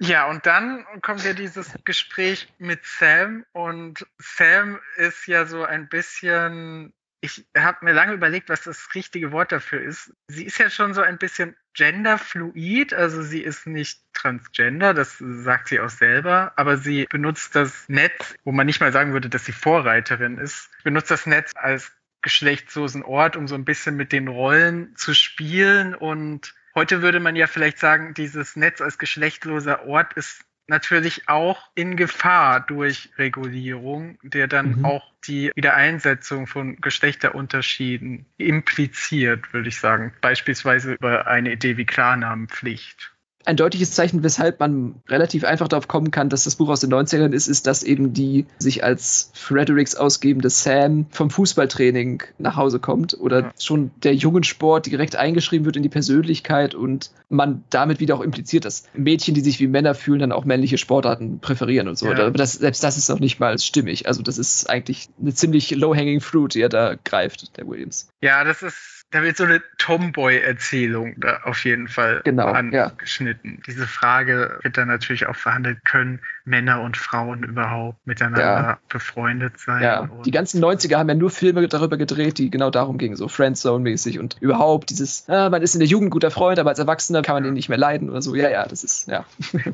Ja, 0.00 0.28
und 0.30 0.46
dann 0.46 0.84
kommt 1.02 1.24
ja 1.24 1.32
dieses 1.32 1.74
Gespräch 1.84 2.48
mit 2.58 2.84
Sam 2.84 3.44
und 3.52 4.06
Sam 4.18 4.78
ist 4.96 5.26
ja 5.26 5.44
so 5.44 5.64
ein 5.64 5.88
bisschen, 5.88 6.92
ich 7.20 7.44
habe 7.56 7.84
mir 7.84 7.92
lange 7.92 8.12
überlegt, 8.12 8.48
was 8.48 8.62
das 8.62 8.94
richtige 8.94 9.32
Wort 9.32 9.50
dafür 9.50 9.80
ist. 9.80 10.12
Sie 10.28 10.44
ist 10.44 10.58
ja 10.58 10.70
schon 10.70 10.94
so 10.94 11.00
ein 11.00 11.18
bisschen 11.18 11.56
genderfluid, 11.74 12.94
also 12.94 13.22
sie 13.22 13.42
ist 13.42 13.66
nicht 13.66 14.00
transgender, 14.12 14.94
das 14.94 15.18
sagt 15.18 15.68
sie 15.68 15.80
auch 15.80 15.90
selber, 15.90 16.52
aber 16.54 16.76
sie 16.76 17.06
benutzt 17.06 17.56
das 17.56 17.88
Netz, 17.88 18.36
wo 18.44 18.52
man 18.52 18.66
nicht 18.66 18.80
mal 18.80 18.92
sagen 18.92 19.12
würde, 19.12 19.28
dass 19.28 19.46
sie 19.46 19.52
Vorreiterin 19.52 20.38
ist, 20.38 20.70
benutzt 20.84 21.10
das 21.10 21.26
Netz 21.26 21.50
als 21.56 21.90
geschlechtslosen 22.22 23.02
Ort, 23.02 23.36
um 23.36 23.48
so 23.48 23.56
ein 23.56 23.64
bisschen 23.64 23.96
mit 23.96 24.12
den 24.12 24.28
Rollen 24.28 24.94
zu 24.96 25.14
spielen 25.14 25.94
und 25.94 26.54
Heute 26.78 27.02
würde 27.02 27.18
man 27.18 27.34
ja 27.34 27.48
vielleicht 27.48 27.80
sagen, 27.80 28.14
dieses 28.14 28.54
Netz 28.54 28.80
als 28.80 28.98
geschlechtloser 28.98 29.84
Ort 29.88 30.12
ist 30.12 30.44
natürlich 30.68 31.28
auch 31.28 31.68
in 31.74 31.96
Gefahr 31.96 32.60
durch 32.60 33.10
Regulierung, 33.18 34.16
der 34.22 34.46
dann 34.46 34.76
mhm. 34.76 34.84
auch 34.84 35.12
die 35.26 35.50
Wiedereinsetzung 35.56 36.46
von 36.46 36.76
Geschlechterunterschieden 36.76 38.26
impliziert, 38.36 39.52
würde 39.52 39.70
ich 39.70 39.80
sagen. 39.80 40.12
Beispielsweise 40.20 40.92
über 40.92 41.26
eine 41.26 41.50
Idee 41.50 41.78
wie 41.78 41.84
Klarnamenpflicht 41.84 43.12
ein 43.44 43.56
deutliches 43.56 43.92
Zeichen, 43.92 44.22
weshalb 44.22 44.60
man 44.60 44.96
relativ 45.08 45.44
einfach 45.44 45.68
darauf 45.68 45.88
kommen 45.88 46.10
kann, 46.10 46.28
dass 46.28 46.44
das 46.44 46.56
Buch 46.56 46.68
aus 46.68 46.80
den 46.80 46.92
90ern 46.92 47.32
ist, 47.32 47.46
ist, 47.46 47.66
dass 47.66 47.82
eben 47.82 48.12
die 48.12 48.46
sich 48.58 48.84
als 48.84 49.30
Fredericks 49.34 49.94
ausgebende 49.94 50.50
Sam 50.50 51.06
vom 51.10 51.30
Fußballtraining 51.30 52.24
nach 52.38 52.56
Hause 52.56 52.78
kommt 52.78 53.18
oder 53.18 53.40
ja. 53.40 53.52
schon 53.58 53.90
der 54.02 54.14
jungen 54.14 54.44
Sport 54.44 54.86
direkt 54.86 55.16
eingeschrieben 55.16 55.64
wird 55.64 55.76
in 55.76 55.82
die 55.82 55.88
Persönlichkeit 55.88 56.74
und 56.74 57.10
man 57.28 57.64
damit 57.70 58.00
wieder 58.00 58.16
auch 58.16 58.20
impliziert, 58.20 58.64
dass 58.64 58.84
Mädchen, 58.94 59.34
die 59.34 59.40
sich 59.40 59.60
wie 59.60 59.66
Männer 59.66 59.94
fühlen, 59.94 60.20
dann 60.20 60.32
auch 60.32 60.44
männliche 60.44 60.78
Sportarten 60.78 61.38
präferieren 61.40 61.88
und 61.88 61.96
so. 61.96 62.06
Ja. 62.06 62.18
Aber 62.18 62.30
das, 62.32 62.54
selbst 62.54 62.82
das 62.82 62.96
ist 62.96 63.08
noch 63.08 63.20
nicht 63.20 63.40
mal 63.40 63.58
stimmig. 63.58 64.06
Also 64.06 64.22
das 64.22 64.38
ist 64.38 64.68
eigentlich 64.68 65.08
eine 65.20 65.32
ziemlich 65.32 65.70
low-hanging 65.70 66.20
fruit, 66.20 66.54
die 66.54 66.60
er 66.60 66.68
da 66.68 66.96
greift, 67.02 67.56
der 67.56 67.66
Williams. 67.66 68.08
Ja, 68.20 68.44
das 68.44 68.62
ist 68.62 68.97
da 69.10 69.22
wird 69.22 69.38
so 69.38 69.44
eine 69.44 69.62
Tomboy-Erzählung 69.78 71.14
da 71.16 71.40
auf 71.44 71.64
jeden 71.64 71.88
Fall 71.88 72.20
genau, 72.24 72.48
angeschnitten. 72.48 73.54
Ja. 73.56 73.62
Diese 73.66 73.86
Frage 73.86 74.58
wird 74.62 74.76
dann 74.76 74.88
natürlich 74.88 75.26
auch 75.26 75.36
verhandelt, 75.36 75.82
können 75.84 76.20
Männer 76.44 76.82
und 76.82 76.96
Frauen 76.96 77.42
überhaupt 77.42 78.06
miteinander 78.06 78.40
ja. 78.40 78.78
befreundet 78.88 79.58
sein? 79.58 79.82
Ja, 79.82 80.10
die 80.24 80.30
ganzen 80.30 80.62
90er 80.62 80.96
haben 80.96 81.08
ja 81.08 81.14
nur 81.14 81.30
Filme 81.30 81.66
darüber 81.68 81.96
gedreht, 81.96 82.38
die 82.38 82.50
genau 82.50 82.70
darum 82.70 82.98
gingen, 82.98 83.16
so 83.16 83.28
Friendzone-mäßig 83.28 84.18
und 84.18 84.36
überhaupt 84.40 84.90
dieses, 84.90 85.26
ah, 85.28 85.48
man 85.48 85.62
ist 85.62 85.74
in 85.74 85.80
der 85.80 85.88
Jugend 85.88 86.10
guter 86.10 86.30
Freund, 86.30 86.58
aber 86.58 86.70
als 86.70 86.78
Erwachsener 86.78 87.22
kann 87.22 87.36
man 87.36 87.44
ihn 87.46 87.54
nicht 87.54 87.70
mehr 87.70 87.78
leiden 87.78 88.10
oder 88.10 88.20
so. 88.20 88.34
Ja, 88.34 88.50
ja, 88.50 88.66
das 88.66 88.84
ist, 88.84 89.08
ja. 89.08 89.24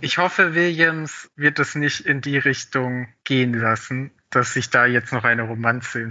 ich 0.01 0.19
hoffe, 0.19 0.55
Williams 0.55 1.29
wird 1.35 1.59
es 1.59 1.75
nicht 1.75 2.07
in 2.07 2.21
die 2.21 2.39
Richtung 2.39 3.09
gehen 3.25 3.55
lassen 3.55 4.13
dass 4.35 4.57
ich 4.57 4.71
da 4.71 4.87
jetzt 4.87 5.13
noch 5.13 5.25
eine 5.25 5.43
Romanze 5.43 6.09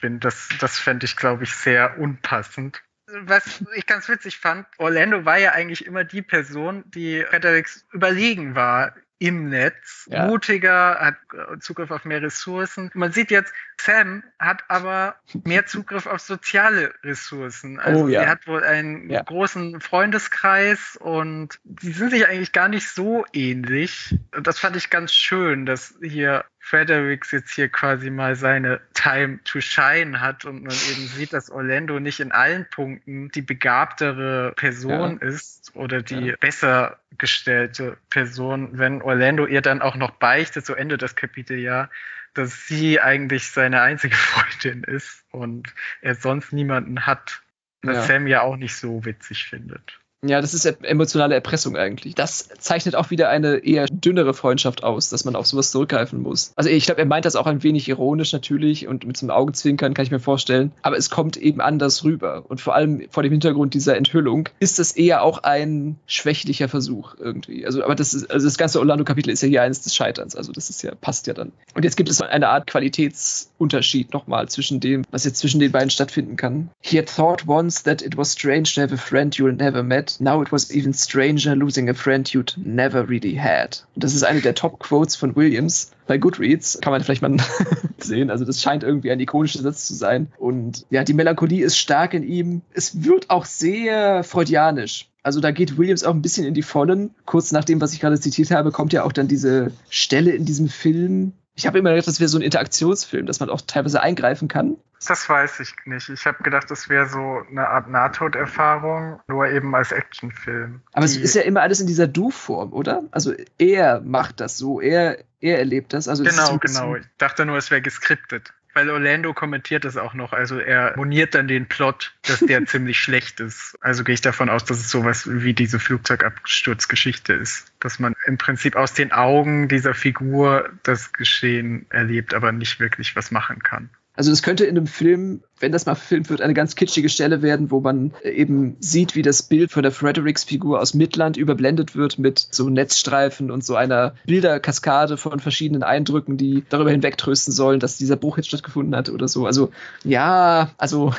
bin. 0.00 0.20
Das, 0.20 0.48
das 0.60 0.78
fände 0.78 1.06
ich, 1.06 1.16
glaube 1.16 1.44
ich, 1.44 1.54
sehr 1.54 1.98
unpassend. 1.98 2.82
Was 3.06 3.62
ich 3.74 3.86
ganz 3.86 4.08
witzig 4.08 4.38
fand, 4.38 4.66
Orlando 4.78 5.24
war 5.24 5.38
ja 5.38 5.52
eigentlich 5.52 5.84
immer 5.84 6.04
die 6.04 6.22
Person, 6.22 6.84
die 6.86 7.24
Fredericks 7.28 7.84
überlegen 7.92 8.54
war 8.54 8.94
im 9.22 9.50
Netz, 9.50 10.08
ja. 10.10 10.26
mutiger, 10.26 10.98
hat 10.98 11.14
Zugriff 11.60 11.92
auf 11.92 12.04
mehr 12.04 12.20
Ressourcen. 12.20 12.90
Man 12.92 13.12
sieht 13.12 13.30
jetzt, 13.30 13.52
Sam 13.80 14.24
hat 14.40 14.64
aber 14.66 15.14
mehr 15.44 15.64
Zugriff 15.64 16.06
auf 16.06 16.20
soziale 16.20 16.92
Ressourcen. 17.04 17.78
Also 17.78 18.04
oh, 18.04 18.08
ja. 18.08 18.22
sie 18.22 18.26
hat 18.28 18.48
wohl 18.48 18.64
einen 18.64 19.08
ja. 19.08 19.22
großen 19.22 19.80
Freundeskreis 19.80 20.96
und 20.96 21.60
die 21.62 21.92
sind 21.92 22.10
sich 22.10 22.26
eigentlich 22.26 22.50
gar 22.50 22.68
nicht 22.68 22.88
so 22.88 23.24
ähnlich. 23.32 24.18
Das 24.42 24.58
fand 24.58 24.74
ich 24.74 24.90
ganz 24.90 25.12
schön, 25.12 25.66
dass 25.66 25.94
hier 26.02 26.44
Fredericks 26.64 27.32
jetzt 27.32 27.52
hier 27.52 27.68
quasi 27.68 28.08
mal 28.08 28.36
seine 28.36 28.80
Time 28.94 29.40
to 29.42 29.60
Shine 29.60 30.20
hat 30.20 30.44
und 30.44 30.62
man 30.62 30.76
eben 30.90 31.08
sieht, 31.08 31.32
dass 31.32 31.50
Orlando 31.50 31.98
nicht 31.98 32.20
in 32.20 32.30
allen 32.30 32.66
Punkten 32.70 33.30
die 33.30 33.42
begabtere 33.42 34.52
Person 34.54 35.18
ja. 35.20 35.28
ist 35.28 35.74
oder 35.74 36.02
die 36.02 36.28
ja. 36.28 36.36
besser 36.38 37.00
gestellte 37.18 37.98
Person, 38.10 38.78
wenn 38.78 39.02
Orlando 39.02 39.44
ihr 39.44 39.60
dann 39.60 39.82
auch 39.82 39.96
noch 39.96 40.12
beichtet, 40.12 40.64
so 40.64 40.74
endet 40.74 41.02
das 41.02 41.16
Kapitel 41.16 41.58
ja, 41.58 41.90
dass 42.32 42.68
sie 42.68 43.00
eigentlich 43.00 43.50
seine 43.50 43.82
einzige 43.82 44.14
Freundin 44.16 44.84
ist 44.84 45.24
und 45.32 45.74
er 46.00 46.14
sonst 46.14 46.52
niemanden 46.52 47.06
hat, 47.06 47.42
was 47.82 47.96
ja. 47.96 48.02
Sam 48.02 48.28
ja 48.28 48.42
auch 48.42 48.56
nicht 48.56 48.76
so 48.76 49.04
witzig 49.04 49.48
findet. 49.48 49.98
Ja, 50.24 50.40
das 50.40 50.54
ist 50.54 50.64
emotionale 50.84 51.34
Erpressung 51.34 51.76
eigentlich. 51.76 52.14
Das 52.14 52.48
zeichnet 52.60 52.94
auch 52.94 53.10
wieder 53.10 53.28
eine 53.28 53.56
eher 53.56 53.86
dünnere 53.86 54.34
Freundschaft 54.34 54.84
aus, 54.84 55.08
dass 55.08 55.24
man 55.24 55.34
auf 55.34 55.48
sowas 55.48 55.72
zurückgreifen 55.72 56.22
muss. 56.22 56.52
Also 56.54 56.70
ich 56.70 56.86
glaube, 56.86 57.00
er 57.00 57.06
meint 57.06 57.24
das 57.24 57.34
auch 57.34 57.46
ein 57.46 57.64
wenig 57.64 57.88
ironisch 57.88 58.32
natürlich 58.32 58.86
und 58.86 59.04
mit 59.04 59.16
so 59.16 59.26
einem 59.26 59.30
Augenzwinkern 59.32 59.94
kann 59.94 60.04
ich 60.04 60.12
mir 60.12 60.20
vorstellen. 60.20 60.70
Aber 60.82 60.96
es 60.96 61.10
kommt 61.10 61.36
eben 61.36 61.60
anders 61.60 62.04
rüber. 62.04 62.44
Und 62.46 62.60
vor 62.60 62.76
allem 62.76 63.02
vor 63.10 63.24
dem 63.24 63.32
Hintergrund 63.32 63.74
dieser 63.74 63.96
Enthüllung 63.96 64.48
ist 64.60 64.78
es 64.78 64.92
eher 64.92 65.24
auch 65.24 65.42
ein 65.42 65.96
schwächlicher 66.06 66.68
Versuch 66.68 67.16
irgendwie. 67.18 67.66
Also, 67.66 67.82
aber 67.82 67.96
das 67.96 68.14
ist, 68.14 68.30
also 68.30 68.46
das 68.46 68.58
ganze 68.58 68.78
Orlando-Kapitel 68.78 69.30
ist 69.30 69.42
ja 69.42 69.48
hier 69.48 69.62
eines 69.62 69.80
des 69.80 69.96
Scheiterns. 69.96 70.36
Also 70.36 70.52
das 70.52 70.70
ist 70.70 70.82
ja, 70.84 70.94
passt 70.94 71.26
ja 71.26 71.34
dann. 71.34 71.50
Und 71.74 71.84
jetzt 71.84 71.96
gibt 71.96 72.08
es 72.08 72.22
eine 72.22 72.48
Art 72.48 72.68
Qualitätsunterschied 72.68 74.12
nochmal 74.12 74.48
zwischen 74.48 74.78
dem, 74.78 75.02
was 75.10 75.24
jetzt 75.24 75.38
zwischen 75.38 75.58
den 75.58 75.72
beiden 75.72 75.90
stattfinden 75.90 76.36
kann. 76.36 76.70
He 76.80 76.96
had 76.96 77.08
thought 77.08 77.48
once 77.48 77.82
that 77.82 78.02
it 78.02 78.16
was 78.16 78.30
strange 78.30 78.72
to 78.76 78.82
have 78.82 78.94
a 78.94 78.96
friend 78.96 79.34
you'll 79.34 79.52
never 79.52 79.82
met 79.82 80.11
Now 80.20 80.42
it 80.42 80.52
was 80.52 80.70
even 80.70 80.92
stranger 80.94 81.54
losing 81.54 81.88
a 81.88 81.94
friend 81.94 82.28
you'd 82.28 82.54
never 82.56 83.08
really 83.08 83.34
had. 83.34 83.84
Und 83.94 84.04
das 84.04 84.14
ist 84.14 84.22
eine 84.22 84.40
der 84.40 84.54
Top-Quotes 84.54 85.16
von 85.16 85.36
Williams. 85.36 85.90
Bei 86.06 86.18
Goodreads 86.18 86.78
kann 86.80 86.92
man 86.92 87.02
vielleicht 87.02 87.22
mal 87.22 87.36
sehen. 87.98 88.30
Also 88.30 88.44
das 88.44 88.60
scheint 88.60 88.82
irgendwie 88.82 89.10
ein 89.10 89.20
ikonischer 89.20 89.62
Satz 89.62 89.86
zu 89.86 89.94
sein. 89.94 90.32
Und 90.38 90.86
ja, 90.90 91.04
die 91.04 91.14
Melancholie 91.14 91.64
ist 91.64 91.78
stark 91.78 92.14
in 92.14 92.22
ihm. 92.22 92.62
Es 92.72 93.04
wird 93.04 93.30
auch 93.30 93.44
sehr 93.44 94.24
freudianisch. 94.24 95.08
Also 95.22 95.40
da 95.40 95.52
geht 95.52 95.78
Williams 95.78 96.02
auch 96.04 96.14
ein 96.14 96.22
bisschen 96.22 96.46
in 96.46 96.54
die 96.54 96.62
Vollen. 96.62 97.10
Kurz 97.26 97.52
nach 97.52 97.64
dem, 97.64 97.80
was 97.80 97.92
ich 97.92 98.00
gerade 98.00 98.18
zitiert 98.18 98.50
habe, 98.50 98.72
kommt 98.72 98.92
ja 98.92 99.04
auch 99.04 99.12
dann 99.12 99.28
diese 99.28 99.70
Stelle 99.88 100.32
in 100.32 100.44
diesem 100.44 100.68
Film. 100.68 101.32
Ich 101.54 101.66
habe 101.66 101.78
immer 101.78 101.90
gedacht, 101.90 102.08
das 102.08 102.18
wäre 102.18 102.28
so 102.28 102.38
ein 102.38 102.42
Interaktionsfilm, 102.42 103.26
dass 103.26 103.40
man 103.40 103.50
auch 103.50 103.60
teilweise 103.60 104.00
eingreifen 104.00 104.48
kann. 104.48 104.76
Das 105.06 105.28
weiß 105.28 105.60
ich 105.60 105.74
nicht. 105.84 106.08
Ich 106.08 106.26
habe 106.26 106.42
gedacht, 106.42 106.70
das 106.70 106.88
wäre 106.88 107.06
so 107.08 107.42
eine 107.50 107.68
Art 107.68 107.88
Nahtoderfahrung, 107.88 109.20
nur 109.26 109.48
eben 109.48 109.74
als 109.74 109.92
Actionfilm. 109.92 110.80
Aber 110.92 111.04
es 111.04 111.16
ist 111.16 111.34
ja 111.34 111.42
immer 111.42 111.60
alles 111.60 111.80
in 111.80 111.86
dieser 111.86 112.06
Du-Form, 112.06 112.72
oder? 112.72 113.02
Also 113.10 113.34
er 113.58 114.00
macht 114.00 114.40
das 114.40 114.56
so, 114.56 114.80
er, 114.80 115.18
er 115.40 115.58
erlebt 115.58 115.92
das. 115.92 116.08
Also 116.08 116.24
genau, 116.24 116.58
genau. 116.58 116.96
Ich 116.96 117.06
dachte 117.18 117.44
nur, 117.44 117.58
es 117.58 117.70
wäre 117.70 117.82
geskriptet. 117.82 118.54
Weil 118.74 118.88
Orlando 118.90 119.34
kommentiert 119.34 119.84
das 119.84 119.96
auch 119.96 120.14
noch. 120.14 120.32
Also 120.32 120.58
er 120.58 120.96
moniert 120.96 121.34
dann 121.34 121.48
den 121.48 121.66
Plot, 121.66 122.14
dass 122.22 122.40
der 122.40 122.64
ziemlich 122.66 122.98
schlecht 122.98 123.40
ist. 123.40 123.76
Also 123.80 124.04
gehe 124.04 124.14
ich 124.14 124.20
davon 124.20 124.48
aus, 124.48 124.64
dass 124.64 124.78
es 124.78 124.90
sowas 124.90 125.28
wie 125.30 125.52
diese 125.52 125.78
Flugzeugabsturzgeschichte 125.78 127.34
ist. 127.34 127.72
Dass 127.80 127.98
man 127.98 128.14
im 128.26 128.38
Prinzip 128.38 128.76
aus 128.76 128.94
den 128.94 129.12
Augen 129.12 129.68
dieser 129.68 129.94
Figur 129.94 130.70
das 130.82 131.12
Geschehen 131.12 131.86
erlebt, 131.90 132.34
aber 132.34 132.52
nicht 132.52 132.80
wirklich 132.80 133.14
was 133.14 133.30
machen 133.30 133.62
kann. 133.62 133.90
Also 134.22 134.30
das 134.30 134.42
könnte 134.42 134.64
in 134.66 134.76
einem 134.76 134.86
Film, 134.86 135.42
wenn 135.58 135.72
das 135.72 135.84
mal 135.84 135.96
verfilmt 135.96 136.30
wird, 136.30 136.42
eine 136.42 136.54
ganz 136.54 136.76
kitschige 136.76 137.08
Stelle 137.08 137.42
werden, 137.42 137.72
wo 137.72 137.80
man 137.80 138.12
eben 138.22 138.76
sieht, 138.78 139.16
wie 139.16 139.22
das 139.22 139.42
Bild 139.42 139.72
von 139.72 139.82
der 139.82 139.90
Fredericks-Figur 139.90 140.80
aus 140.80 140.94
Midland 140.94 141.36
überblendet 141.36 141.96
wird 141.96 142.20
mit 142.20 142.46
so 142.52 142.70
Netzstreifen 142.70 143.50
und 143.50 143.64
so 143.64 143.74
einer 143.74 144.14
Bilderkaskade 144.24 145.16
von 145.16 145.40
verschiedenen 145.40 145.82
Eindrücken, 145.82 146.36
die 146.36 146.62
darüber 146.68 146.92
hinwegtrösten 146.92 147.52
sollen, 147.52 147.80
dass 147.80 147.98
dieser 147.98 148.14
Bruch 148.14 148.36
jetzt 148.36 148.46
stattgefunden 148.46 148.94
hat 148.94 149.08
oder 149.08 149.26
so. 149.26 149.44
Also 149.44 149.70
ja, 150.04 150.70
also 150.78 151.12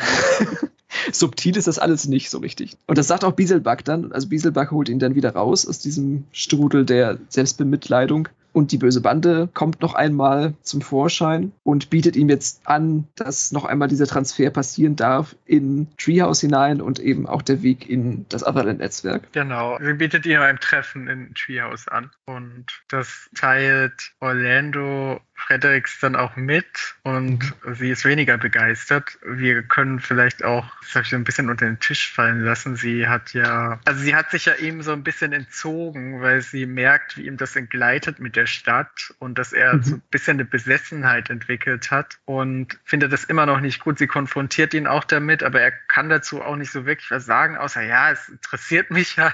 subtil 1.11 1.57
ist 1.57 1.67
das 1.67 1.79
alles 1.79 2.07
nicht 2.07 2.29
so 2.29 2.37
richtig. 2.37 2.77
Und 2.87 2.97
das 2.97 3.09
sagt 3.09 3.25
auch 3.25 3.33
Bieselback 3.33 3.83
dann. 3.83 4.13
Also 4.13 4.29
Bieselback 4.29 4.71
holt 4.71 4.87
ihn 4.87 4.99
dann 4.99 5.15
wieder 5.15 5.33
raus 5.33 5.67
aus 5.67 5.79
diesem 5.79 6.23
Strudel 6.31 6.85
der 6.85 7.17
Selbstbemitleidung 7.27 8.29
und 8.53 8.71
die 8.71 8.77
böse 8.77 9.01
Bande 9.01 9.49
kommt 9.53 9.81
noch 9.81 9.95
einmal 9.95 10.53
zum 10.61 10.81
Vorschein 10.81 11.51
und 11.63 11.89
bietet 11.89 12.15
ihm 12.15 12.29
jetzt 12.29 12.61
an, 12.65 13.07
dass 13.15 13.51
noch 13.51 13.65
einmal 13.65 13.87
dieser 13.87 14.07
Transfer 14.07 14.49
passieren 14.51 14.95
darf 14.95 15.35
in 15.45 15.87
Treehouse 15.97 16.41
hinein 16.41 16.79
und 16.79 16.99
eben 16.99 17.27
auch 17.27 17.41
der 17.41 17.61
Weg 17.63 17.89
in 17.89 18.25
das 18.29 18.45
Otherland-Netzwerk. 18.45 19.33
Genau, 19.33 19.77
sie 19.81 19.93
bietet 19.93 20.25
ihm 20.25 20.39
ein 20.39 20.59
Treffen 20.59 21.07
in 21.07 21.33
Treehouse 21.33 21.87
an 21.87 22.11
und 22.25 22.65
das 22.87 23.29
teilt 23.35 24.13
Orlando 24.19 25.19
Fredericks 25.47 25.99
dann 25.99 26.15
auch 26.15 26.35
mit 26.35 26.95
und 27.03 27.53
mhm. 27.65 27.75
sie 27.75 27.91
ist 27.91 28.05
weniger 28.05 28.37
begeistert. 28.37 29.17
Wir 29.23 29.63
können 29.63 29.99
vielleicht 29.99 30.43
auch, 30.43 30.65
das 30.81 30.95
habe 30.95 31.03
ich 31.03 31.09
so 31.09 31.15
ein 31.15 31.23
bisschen 31.23 31.49
unter 31.49 31.65
den 31.65 31.79
Tisch 31.79 32.11
fallen 32.11 32.41
lassen, 32.41 32.75
sie 32.75 33.07
hat 33.07 33.33
ja, 33.33 33.79
also 33.85 33.99
sie 34.01 34.15
hat 34.15 34.31
sich 34.31 34.45
ja 34.45 34.53
ihm 34.55 34.81
so 34.81 34.91
ein 34.91 35.03
bisschen 35.03 35.33
entzogen, 35.33 36.21
weil 36.21 36.41
sie 36.41 36.65
merkt, 36.65 37.17
wie 37.17 37.27
ihm 37.27 37.37
das 37.37 37.55
entgleitet 37.55 38.19
mit 38.19 38.35
der 38.35 38.45
Stadt 38.45 39.13
und 39.19 39.37
dass 39.37 39.53
er 39.53 39.75
mhm. 39.75 39.83
so 39.83 39.95
ein 39.95 40.01
bisschen 40.11 40.37
eine 40.37 40.45
Besessenheit 40.45 41.29
entwickelt 41.29 41.91
hat 41.91 42.17
und 42.25 42.79
findet 42.83 43.11
das 43.11 43.23
immer 43.23 43.45
noch 43.45 43.59
nicht 43.59 43.79
gut. 43.79 43.99
Sie 43.99 44.07
konfrontiert 44.07 44.73
ihn 44.73 44.87
auch 44.87 45.03
damit, 45.03 45.43
aber 45.43 45.61
er 45.61 45.71
kann 45.71 46.09
dazu 46.09 46.41
auch 46.41 46.55
nicht 46.55 46.71
so 46.71 46.85
wirklich 46.85 47.11
was 47.11 47.25
sagen, 47.25 47.57
außer 47.57 47.81
ja, 47.81 48.11
es 48.11 48.29
interessiert 48.29 48.91
mich 48.91 49.17
halt 49.17 49.33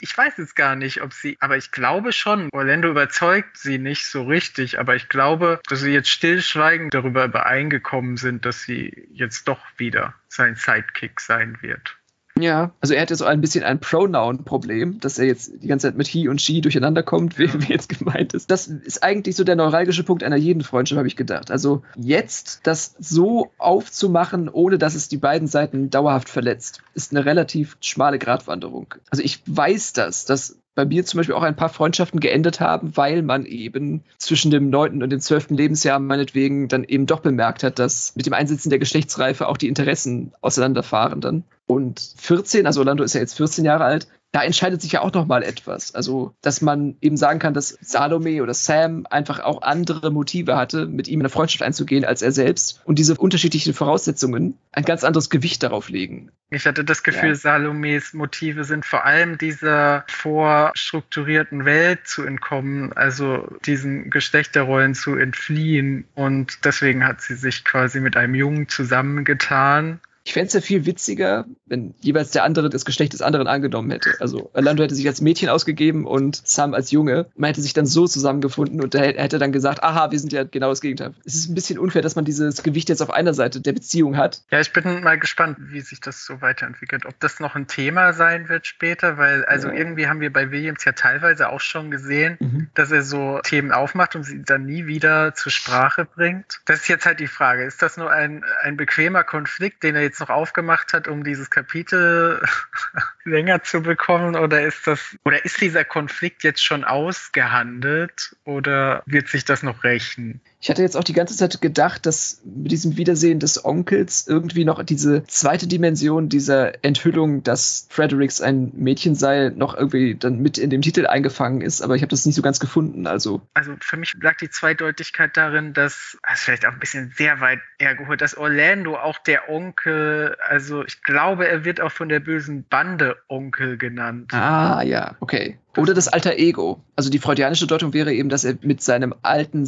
ich 0.00 0.16
weiß 0.16 0.34
jetzt 0.38 0.56
gar 0.56 0.76
nicht, 0.76 1.02
ob 1.02 1.12
sie, 1.12 1.36
aber 1.40 1.56
ich 1.56 1.70
glaube 1.70 2.12
schon, 2.12 2.48
Orlando 2.52 2.88
überzeugt 2.88 3.58
sie 3.58 3.78
nicht 3.78 4.06
so 4.06 4.24
richtig, 4.24 4.78
aber 4.78 4.94
ich 4.96 5.08
glaube, 5.08 5.60
dass 5.68 5.80
sie 5.80 5.90
jetzt 5.90 6.10
stillschweigend 6.10 6.94
darüber 6.94 7.24
übereingekommen 7.24 8.16
sind, 8.16 8.44
dass 8.44 8.62
sie 8.62 9.08
jetzt 9.12 9.48
doch 9.48 9.60
wieder 9.76 10.14
sein 10.28 10.56
Sidekick 10.56 11.20
sein 11.20 11.58
wird. 11.62 11.96
Ja, 12.40 12.72
also 12.80 12.94
er 12.94 13.02
hat 13.02 13.10
ja 13.10 13.16
so 13.16 13.24
ein 13.24 13.40
bisschen 13.40 13.64
ein 13.64 13.80
Pronoun-Problem, 13.80 15.00
dass 15.00 15.18
er 15.18 15.26
jetzt 15.26 15.52
die 15.62 15.66
ganze 15.66 15.88
Zeit 15.88 15.96
mit 15.96 16.06
he 16.06 16.28
und 16.28 16.40
she 16.40 16.60
durcheinander 16.60 17.02
kommt, 17.02 17.38
wie, 17.38 17.52
wie 17.52 17.72
jetzt 17.72 17.88
gemeint 17.88 18.34
ist. 18.34 18.50
Das 18.50 18.66
ist 18.66 19.02
eigentlich 19.02 19.36
so 19.36 19.44
der 19.44 19.56
neuralgische 19.56 20.04
Punkt 20.04 20.22
einer 20.22 20.36
jeden 20.36 20.62
Freundschaft, 20.62 20.98
habe 20.98 21.08
ich 21.08 21.16
gedacht. 21.16 21.50
Also 21.50 21.82
jetzt 21.96 22.60
das 22.64 22.94
so 22.98 23.50
aufzumachen, 23.58 24.48
ohne 24.48 24.78
dass 24.78 24.94
es 24.94 25.08
die 25.08 25.16
beiden 25.16 25.48
Seiten 25.48 25.90
dauerhaft 25.90 26.28
verletzt, 26.28 26.82
ist 26.94 27.12
eine 27.12 27.24
relativ 27.24 27.76
schmale 27.80 28.18
Gratwanderung. 28.18 28.94
Also 29.10 29.22
ich 29.22 29.42
weiß 29.46 29.92
das, 29.92 30.24
dass 30.24 30.58
bei 30.78 30.84
mir 30.84 31.04
zum 31.04 31.18
Beispiel 31.18 31.34
auch 31.34 31.42
ein 31.42 31.56
paar 31.56 31.70
Freundschaften 31.70 32.20
geendet 32.20 32.60
haben, 32.60 32.96
weil 32.96 33.22
man 33.22 33.44
eben 33.44 34.04
zwischen 34.16 34.52
dem 34.52 34.70
neunten 34.70 35.02
und 35.02 35.10
dem 35.10 35.18
zwölften 35.18 35.56
Lebensjahr 35.56 35.98
meinetwegen 35.98 36.68
dann 36.68 36.84
eben 36.84 37.06
doch 37.06 37.18
bemerkt 37.18 37.64
hat, 37.64 37.80
dass 37.80 38.14
mit 38.14 38.26
dem 38.26 38.32
Einsetzen 38.32 38.70
der 38.70 38.78
Geschlechtsreife 38.78 39.48
auch 39.48 39.56
die 39.56 39.66
Interessen 39.66 40.30
auseinanderfahren 40.40 41.20
dann. 41.20 41.42
Und 41.66 42.14
14, 42.18 42.64
also 42.64 42.78
Orlando 42.78 43.02
ist 43.02 43.14
ja 43.14 43.20
jetzt 43.20 43.34
14 43.34 43.64
Jahre 43.64 43.86
alt, 43.86 44.06
da 44.32 44.42
entscheidet 44.42 44.82
sich 44.82 44.92
ja 44.92 45.00
auch 45.00 45.12
noch 45.12 45.26
mal 45.26 45.42
etwas. 45.42 45.94
Also, 45.94 46.34
dass 46.42 46.60
man 46.60 46.96
eben 47.00 47.16
sagen 47.16 47.38
kann, 47.38 47.54
dass 47.54 47.78
Salome 47.80 48.42
oder 48.42 48.52
Sam 48.52 49.06
einfach 49.08 49.40
auch 49.40 49.62
andere 49.62 50.10
Motive 50.10 50.56
hatte, 50.56 50.86
mit 50.86 51.08
ihm 51.08 51.20
in 51.20 51.22
eine 51.22 51.30
Freundschaft 51.30 51.62
einzugehen 51.62 52.04
als 52.04 52.20
er 52.22 52.32
selbst 52.32 52.82
und 52.84 52.98
diese 52.98 53.14
unterschiedlichen 53.16 53.72
Voraussetzungen 53.72 54.58
ein 54.72 54.84
ganz 54.84 55.02
anderes 55.02 55.30
Gewicht 55.30 55.62
darauf 55.62 55.88
legen. 55.88 56.30
Ich 56.50 56.66
hatte 56.66 56.84
das 56.84 57.02
Gefühl, 57.02 57.30
ja. 57.30 57.34
Salomes 57.34 58.14
Motive 58.14 58.64
sind 58.64 58.86
vor 58.86 59.04
allem 59.04 59.38
dieser 59.38 60.04
vorstrukturierten 60.08 61.64
Welt 61.64 62.06
zu 62.06 62.24
entkommen, 62.24 62.92
also 62.94 63.48
diesen 63.66 64.10
Geschlechterrollen 64.10 64.94
zu 64.94 65.14
entfliehen. 65.16 66.06
Und 66.14 66.64
deswegen 66.64 67.04
hat 67.04 67.20
sie 67.20 67.34
sich 67.34 67.64
quasi 67.64 68.00
mit 68.00 68.16
einem 68.16 68.34
Jungen 68.34 68.68
zusammengetan 68.68 70.00
ich 70.28 70.34
fände 70.34 70.48
es 70.48 70.52
ja 70.52 70.60
viel 70.60 70.84
witziger, 70.84 71.46
wenn 71.64 71.94
jeweils 72.00 72.32
der 72.32 72.44
andere 72.44 72.68
das 72.68 72.84
Geschlecht 72.84 73.14
des 73.14 73.22
anderen 73.22 73.46
angenommen 73.46 73.90
hätte. 73.90 74.10
Also 74.20 74.50
Orlando 74.52 74.82
hätte 74.82 74.94
sich 74.94 75.08
als 75.08 75.22
Mädchen 75.22 75.48
ausgegeben 75.48 76.06
und 76.06 76.46
Sam 76.46 76.74
als 76.74 76.90
Junge. 76.90 77.30
Man 77.34 77.48
hätte 77.48 77.62
sich 77.62 77.72
dann 77.72 77.86
so 77.86 78.06
zusammengefunden 78.06 78.82
und 78.82 78.94
er 78.94 79.14
hätte 79.22 79.38
dann 79.38 79.52
gesagt, 79.52 79.82
aha, 79.82 80.10
wir 80.10 80.18
sind 80.18 80.34
ja 80.34 80.44
genau 80.44 80.68
das 80.68 80.82
Gegenteil. 80.82 81.14
Es 81.24 81.34
ist 81.34 81.48
ein 81.48 81.54
bisschen 81.54 81.78
unfair, 81.78 82.02
dass 82.02 82.14
man 82.14 82.26
dieses 82.26 82.62
Gewicht 82.62 82.90
jetzt 82.90 83.00
auf 83.00 83.08
einer 83.08 83.32
Seite 83.32 83.62
der 83.62 83.72
Beziehung 83.72 84.18
hat. 84.18 84.42
Ja, 84.50 84.60
ich 84.60 84.70
bin 84.74 85.02
mal 85.02 85.18
gespannt, 85.18 85.56
wie 85.60 85.80
sich 85.80 85.98
das 85.98 86.26
so 86.26 86.42
weiterentwickelt. 86.42 87.06
Ob 87.06 87.18
das 87.20 87.40
noch 87.40 87.54
ein 87.54 87.66
Thema 87.66 88.12
sein 88.12 88.50
wird 88.50 88.66
später, 88.66 89.16
weil 89.16 89.46
also 89.46 89.68
ja. 89.68 89.74
irgendwie 89.76 90.08
haben 90.08 90.20
wir 90.20 90.30
bei 90.30 90.50
Williams 90.50 90.84
ja 90.84 90.92
teilweise 90.92 91.48
auch 91.48 91.60
schon 91.60 91.90
gesehen, 91.90 92.36
mhm. 92.38 92.68
dass 92.74 92.90
er 92.90 93.00
so 93.00 93.40
Themen 93.42 93.72
aufmacht 93.72 94.14
und 94.14 94.24
sie 94.24 94.42
dann 94.42 94.66
nie 94.66 94.86
wieder 94.86 95.34
zur 95.34 95.52
Sprache 95.52 96.04
bringt. 96.04 96.60
Das 96.66 96.80
ist 96.80 96.88
jetzt 96.88 97.06
halt 97.06 97.18
die 97.18 97.28
Frage. 97.28 97.64
Ist 97.64 97.80
das 97.80 97.96
nur 97.96 98.10
ein, 98.10 98.44
ein 98.62 98.76
bequemer 98.76 99.24
Konflikt, 99.24 99.82
den 99.82 99.96
er 99.96 100.02
jetzt 100.02 100.17
jetzt 100.18 100.28
noch 100.28 100.34
aufgemacht 100.34 100.92
hat, 100.92 101.08
um 101.08 101.24
dieses 101.24 101.50
Kapitel 101.50 102.42
länger 103.24 103.62
zu 103.62 103.82
bekommen? 103.82 104.36
Oder 104.36 104.62
ist 104.62 104.86
das, 104.86 105.16
oder 105.24 105.44
ist 105.44 105.60
dieser 105.60 105.84
Konflikt 105.84 106.42
jetzt 106.42 106.64
schon 106.64 106.84
ausgehandelt 106.84 108.36
oder 108.44 109.02
wird 109.06 109.28
sich 109.28 109.44
das 109.44 109.62
noch 109.62 109.84
rächen? 109.84 110.40
Ich 110.60 110.70
hatte 110.70 110.82
jetzt 110.82 110.96
auch 110.96 111.04
die 111.04 111.12
ganze 111.12 111.36
Zeit 111.36 111.60
gedacht, 111.60 112.04
dass 112.04 112.40
mit 112.44 112.72
diesem 112.72 112.96
Wiedersehen 112.96 113.38
des 113.38 113.64
Onkels 113.64 114.26
irgendwie 114.26 114.64
noch 114.64 114.82
diese 114.82 115.22
zweite 115.24 115.68
Dimension 115.68 116.28
dieser 116.28 116.84
Enthüllung, 116.84 117.44
dass 117.44 117.86
Fredericks 117.90 118.40
ein 118.40 118.72
Mädchen 118.74 119.14
sei, 119.14 119.52
noch 119.54 119.76
irgendwie 119.76 120.16
dann 120.16 120.40
mit 120.40 120.58
in 120.58 120.70
dem 120.70 120.82
Titel 120.82 121.06
eingefangen 121.06 121.60
ist, 121.60 121.80
aber 121.80 121.94
ich 121.94 122.02
habe 122.02 122.10
das 122.10 122.26
nicht 122.26 122.34
so 122.34 122.42
ganz 122.42 122.58
gefunden. 122.58 123.06
Also, 123.06 123.40
also 123.54 123.74
für 123.80 123.96
mich 123.96 124.14
lag 124.20 124.36
die 124.38 124.50
Zweideutigkeit 124.50 125.36
darin, 125.36 125.74
dass, 125.74 126.18
das 126.22 126.40
ist 126.40 126.44
vielleicht 126.44 126.66
auch 126.66 126.72
ein 126.72 126.80
bisschen 126.80 127.12
sehr 127.16 127.40
weit 127.40 127.60
hergeholt, 127.78 128.20
dass 128.20 128.36
Orlando 128.36 128.96
auch 128.96 129.18
der 129.18 129.48
Onkel, 129.48 130.36
also 130.48 130.84
ich 130.84 131.02
glaube, 131.02 131.46
er 131.46 131.64
wird 131.64 131.80
auch 131.80 131.92
von 131.92 132.08
der 132.08 132.20
bösen 132.20 132.64
Bande 132.68 133.16
Onkel 133.28 133.78
genannt. 133.78 134.34
Ah, 134.34 134.82
ja, 134.82 135.16
okay. 135.20 135.58
Oder 135.76 135.94
das 135.94 136.08
alter 136.08 136.36
Ego. 136.36 136.82
Also 136.96 137.08
die 137.08 137.20
freudianische 137.20 137.68
Deutung 137.68 137.92
wäre 137.92 138.12
eben, 138.12 138.28
dass 138.28 138.42
er 138.42 138.56
mit 138.62 138.82
seinem 138.82 139.14
alten 139.22 139.64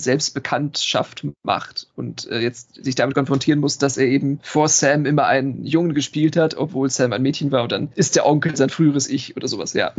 Selbstbekanntschaft 0.80 1.26
macht 1.42 1.86
und 1.96 2.28
äh, 2.28 2.40
jetzt 2.40 2.82
sich 2.82 2.94
damit 2.94 3.14
konfrontieren 3.14 3.60
muss, 3.60 3.78
dass 3.78 3.96
er 3.96 4.06
eben 4.06 4.40
vor 4.42 4.68
Sam 4.68 5.06
immer 5.06 5.26
einen 5.26 5.64
Jungen 5.64 5.94
gespielt 5.94 6.36
hat, 6.36 6.54
obwohl 6.56 6.90
Sam 6.90 7.12
ein 7.12 7.22
Mädchen 7.22 7.52
war 7.52 7.62
und 7.62 7.72
dann 7.72 7.92
ist 7.94 8.16
der 8.16 8.26
Onkel 8.26 8.56
sein 8.56 8.70
früheres 8.70 9.08
Ich 9.08 9.36
oder 9.36 9.48
sowas, 9.48 9.72
ja. 9.74 9.92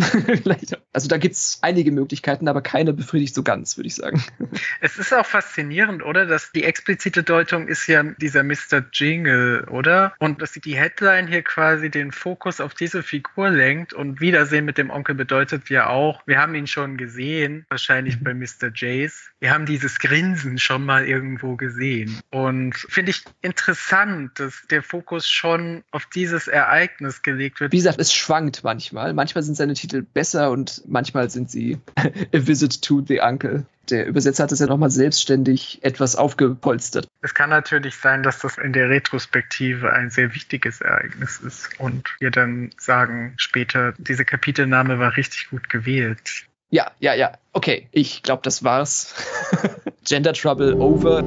also 0.94 1.08
da 1.08 1.18
gibt 1.18 1.36
es 1.36 1.60
einige 1.62 1.92
Möglichkeiten, 1.92 2.48
aber 2.48 2.62
keine 2.62 2.94
befriedigt 2.94 3.36
so 3.36 3.44
ganz, 3.44 3.78
würde 3.78 3.88
ich 3.88 3.96
sagen. 3.96 4.24
Es 4.80 4.98
ist 4.98 5.14
auch 5.14 5.26
faszinierend, 5.26 6.04
oder? 6.04 6.26
Dass 6.26 6.52
die 6.52 6.64
explizite 6.64 7.24
Deutung 7.24 7.68
ist 7.68 7.88
ja 7.88 8.04
dieser 8.04 8.44
Mr. 8.44 8.84
Jingle, 8.92 9.66
oder? 9.70 10.14
Und 10.20 10.42
dass 10.42 10.54
die 10.54 10.76
Headline 10.76 11.28
hier 11.28 11.44
quasi 11.44 11.90
den 11.90 12.12
Fokus 12.12 12.60
auf 12.60 12.74
diese 12.74 13.04
Figur 13.04 13.50
lenkt 13.50 13.94
und 13.94 14.20
Wiedersehen 14.22 14.66
mit 14.66 14.78
dem 14.78 14.90
Onkel 14.90 15.16
bedeutet 15.16 15.70
ja 15.70 15.88
auch, 15.88 16.22
wir 16.26 16.40
haben 16.40 16.56
ihn 16.56 16.68
schon 16.68 16.98
gesehen, 16.98 17.66
wahrscheinlich 17.70 18.20
mhm. 18.20 18.24
bei 18.24 18.34
Mr. 18.34 18.72
Jace. 18.74 19.32
Wir 19.40 19.52
haben 19.52 19.66
dieses 19.66 20.00
Grinsen 20.00 20.58
schon 20.58 20.71
schon 20.72 20.86
mal 20.86 21.06
irgendwo 21.06 21.58
gesehen. 21.58 22.22
Und 22.30 22.76
finde 22.76 23.12
ich 23.12 23.24
interessant, 23.42 24.40
dass 24.40 24.64
der 24.70 24.82
Fokus 24.82 25.28
schon 25.28 25.84
auf 25.92 26.06
dieses 26.06 26.48
Ereignis 26.48 27.24
gelegt 27.24 27.60
wird. 27.60 27.74
Wie 27.74 27.78
gesagt, 27.78 28.00
es 28.00 28.14
schwankt 28.14 28.64
manchmal. 28.64 29.14
Manchmal 29.14 29.44
sind 29.44 29.56
seine 29.56 29.74
Titel 29.74 30.02
besser 30.02 30.50
und 30.50 30.82
manchmal 30.88 31.30
sind 31.30 31.52
sie 31.52 31.78
A 31.98 32.12
Visit 32.32 32.82
to 32.82 33.04
the 33.06 33.20
Uncle 33.20 33.66
der 33.90 34.06
Übersetzer 34.06 34.44
hat 34.44 34.52
es 34.54 34.60
ja 34.60 34.68
nochmal 34.68 34.92
selbstständig 34.92 35.80
etwas 35.82 36.16
aufgepolstert. 36.16 37.08
Es 37.22 37.34
kann 37.34 37.50
natürlich 37.50 37.98
sein, 37.98 38.24
dass 38.24 38.40
das 38.40 38.58
in 38.58 38.72
der 38.72 38.90
Retrospektive 38.90 39.92
ein 39.92 40.10
sehr 40.12 40.34
wichtiges 40.34 40.80
Ereignis 40.80 41.40
ist 41.40 41.78
und 41.78 42.16
wir 42.20 42.32
dann 42.32 42.70
sagen 42.78 43.34
später, 43.36 43.94
diese 43.98 44.24
Kapitelname 44.24 45.00
war 45.00 45.18
richtig 45.18 45.50
gut 45.50 45.68
gewählt. 45.68 46.46
Ja, 46.70 46.90
ja, 47.00 47.14
ja. 47.14 47.34
Okay, 47.52 47.90
ich 47.92 48.24
glaube, 48.24 48.44
das 48.44 48.64
war's. 48.64 49.14
Gender 50.04 50.34
Trouble 50.34 50.74
over. 50.80 51.22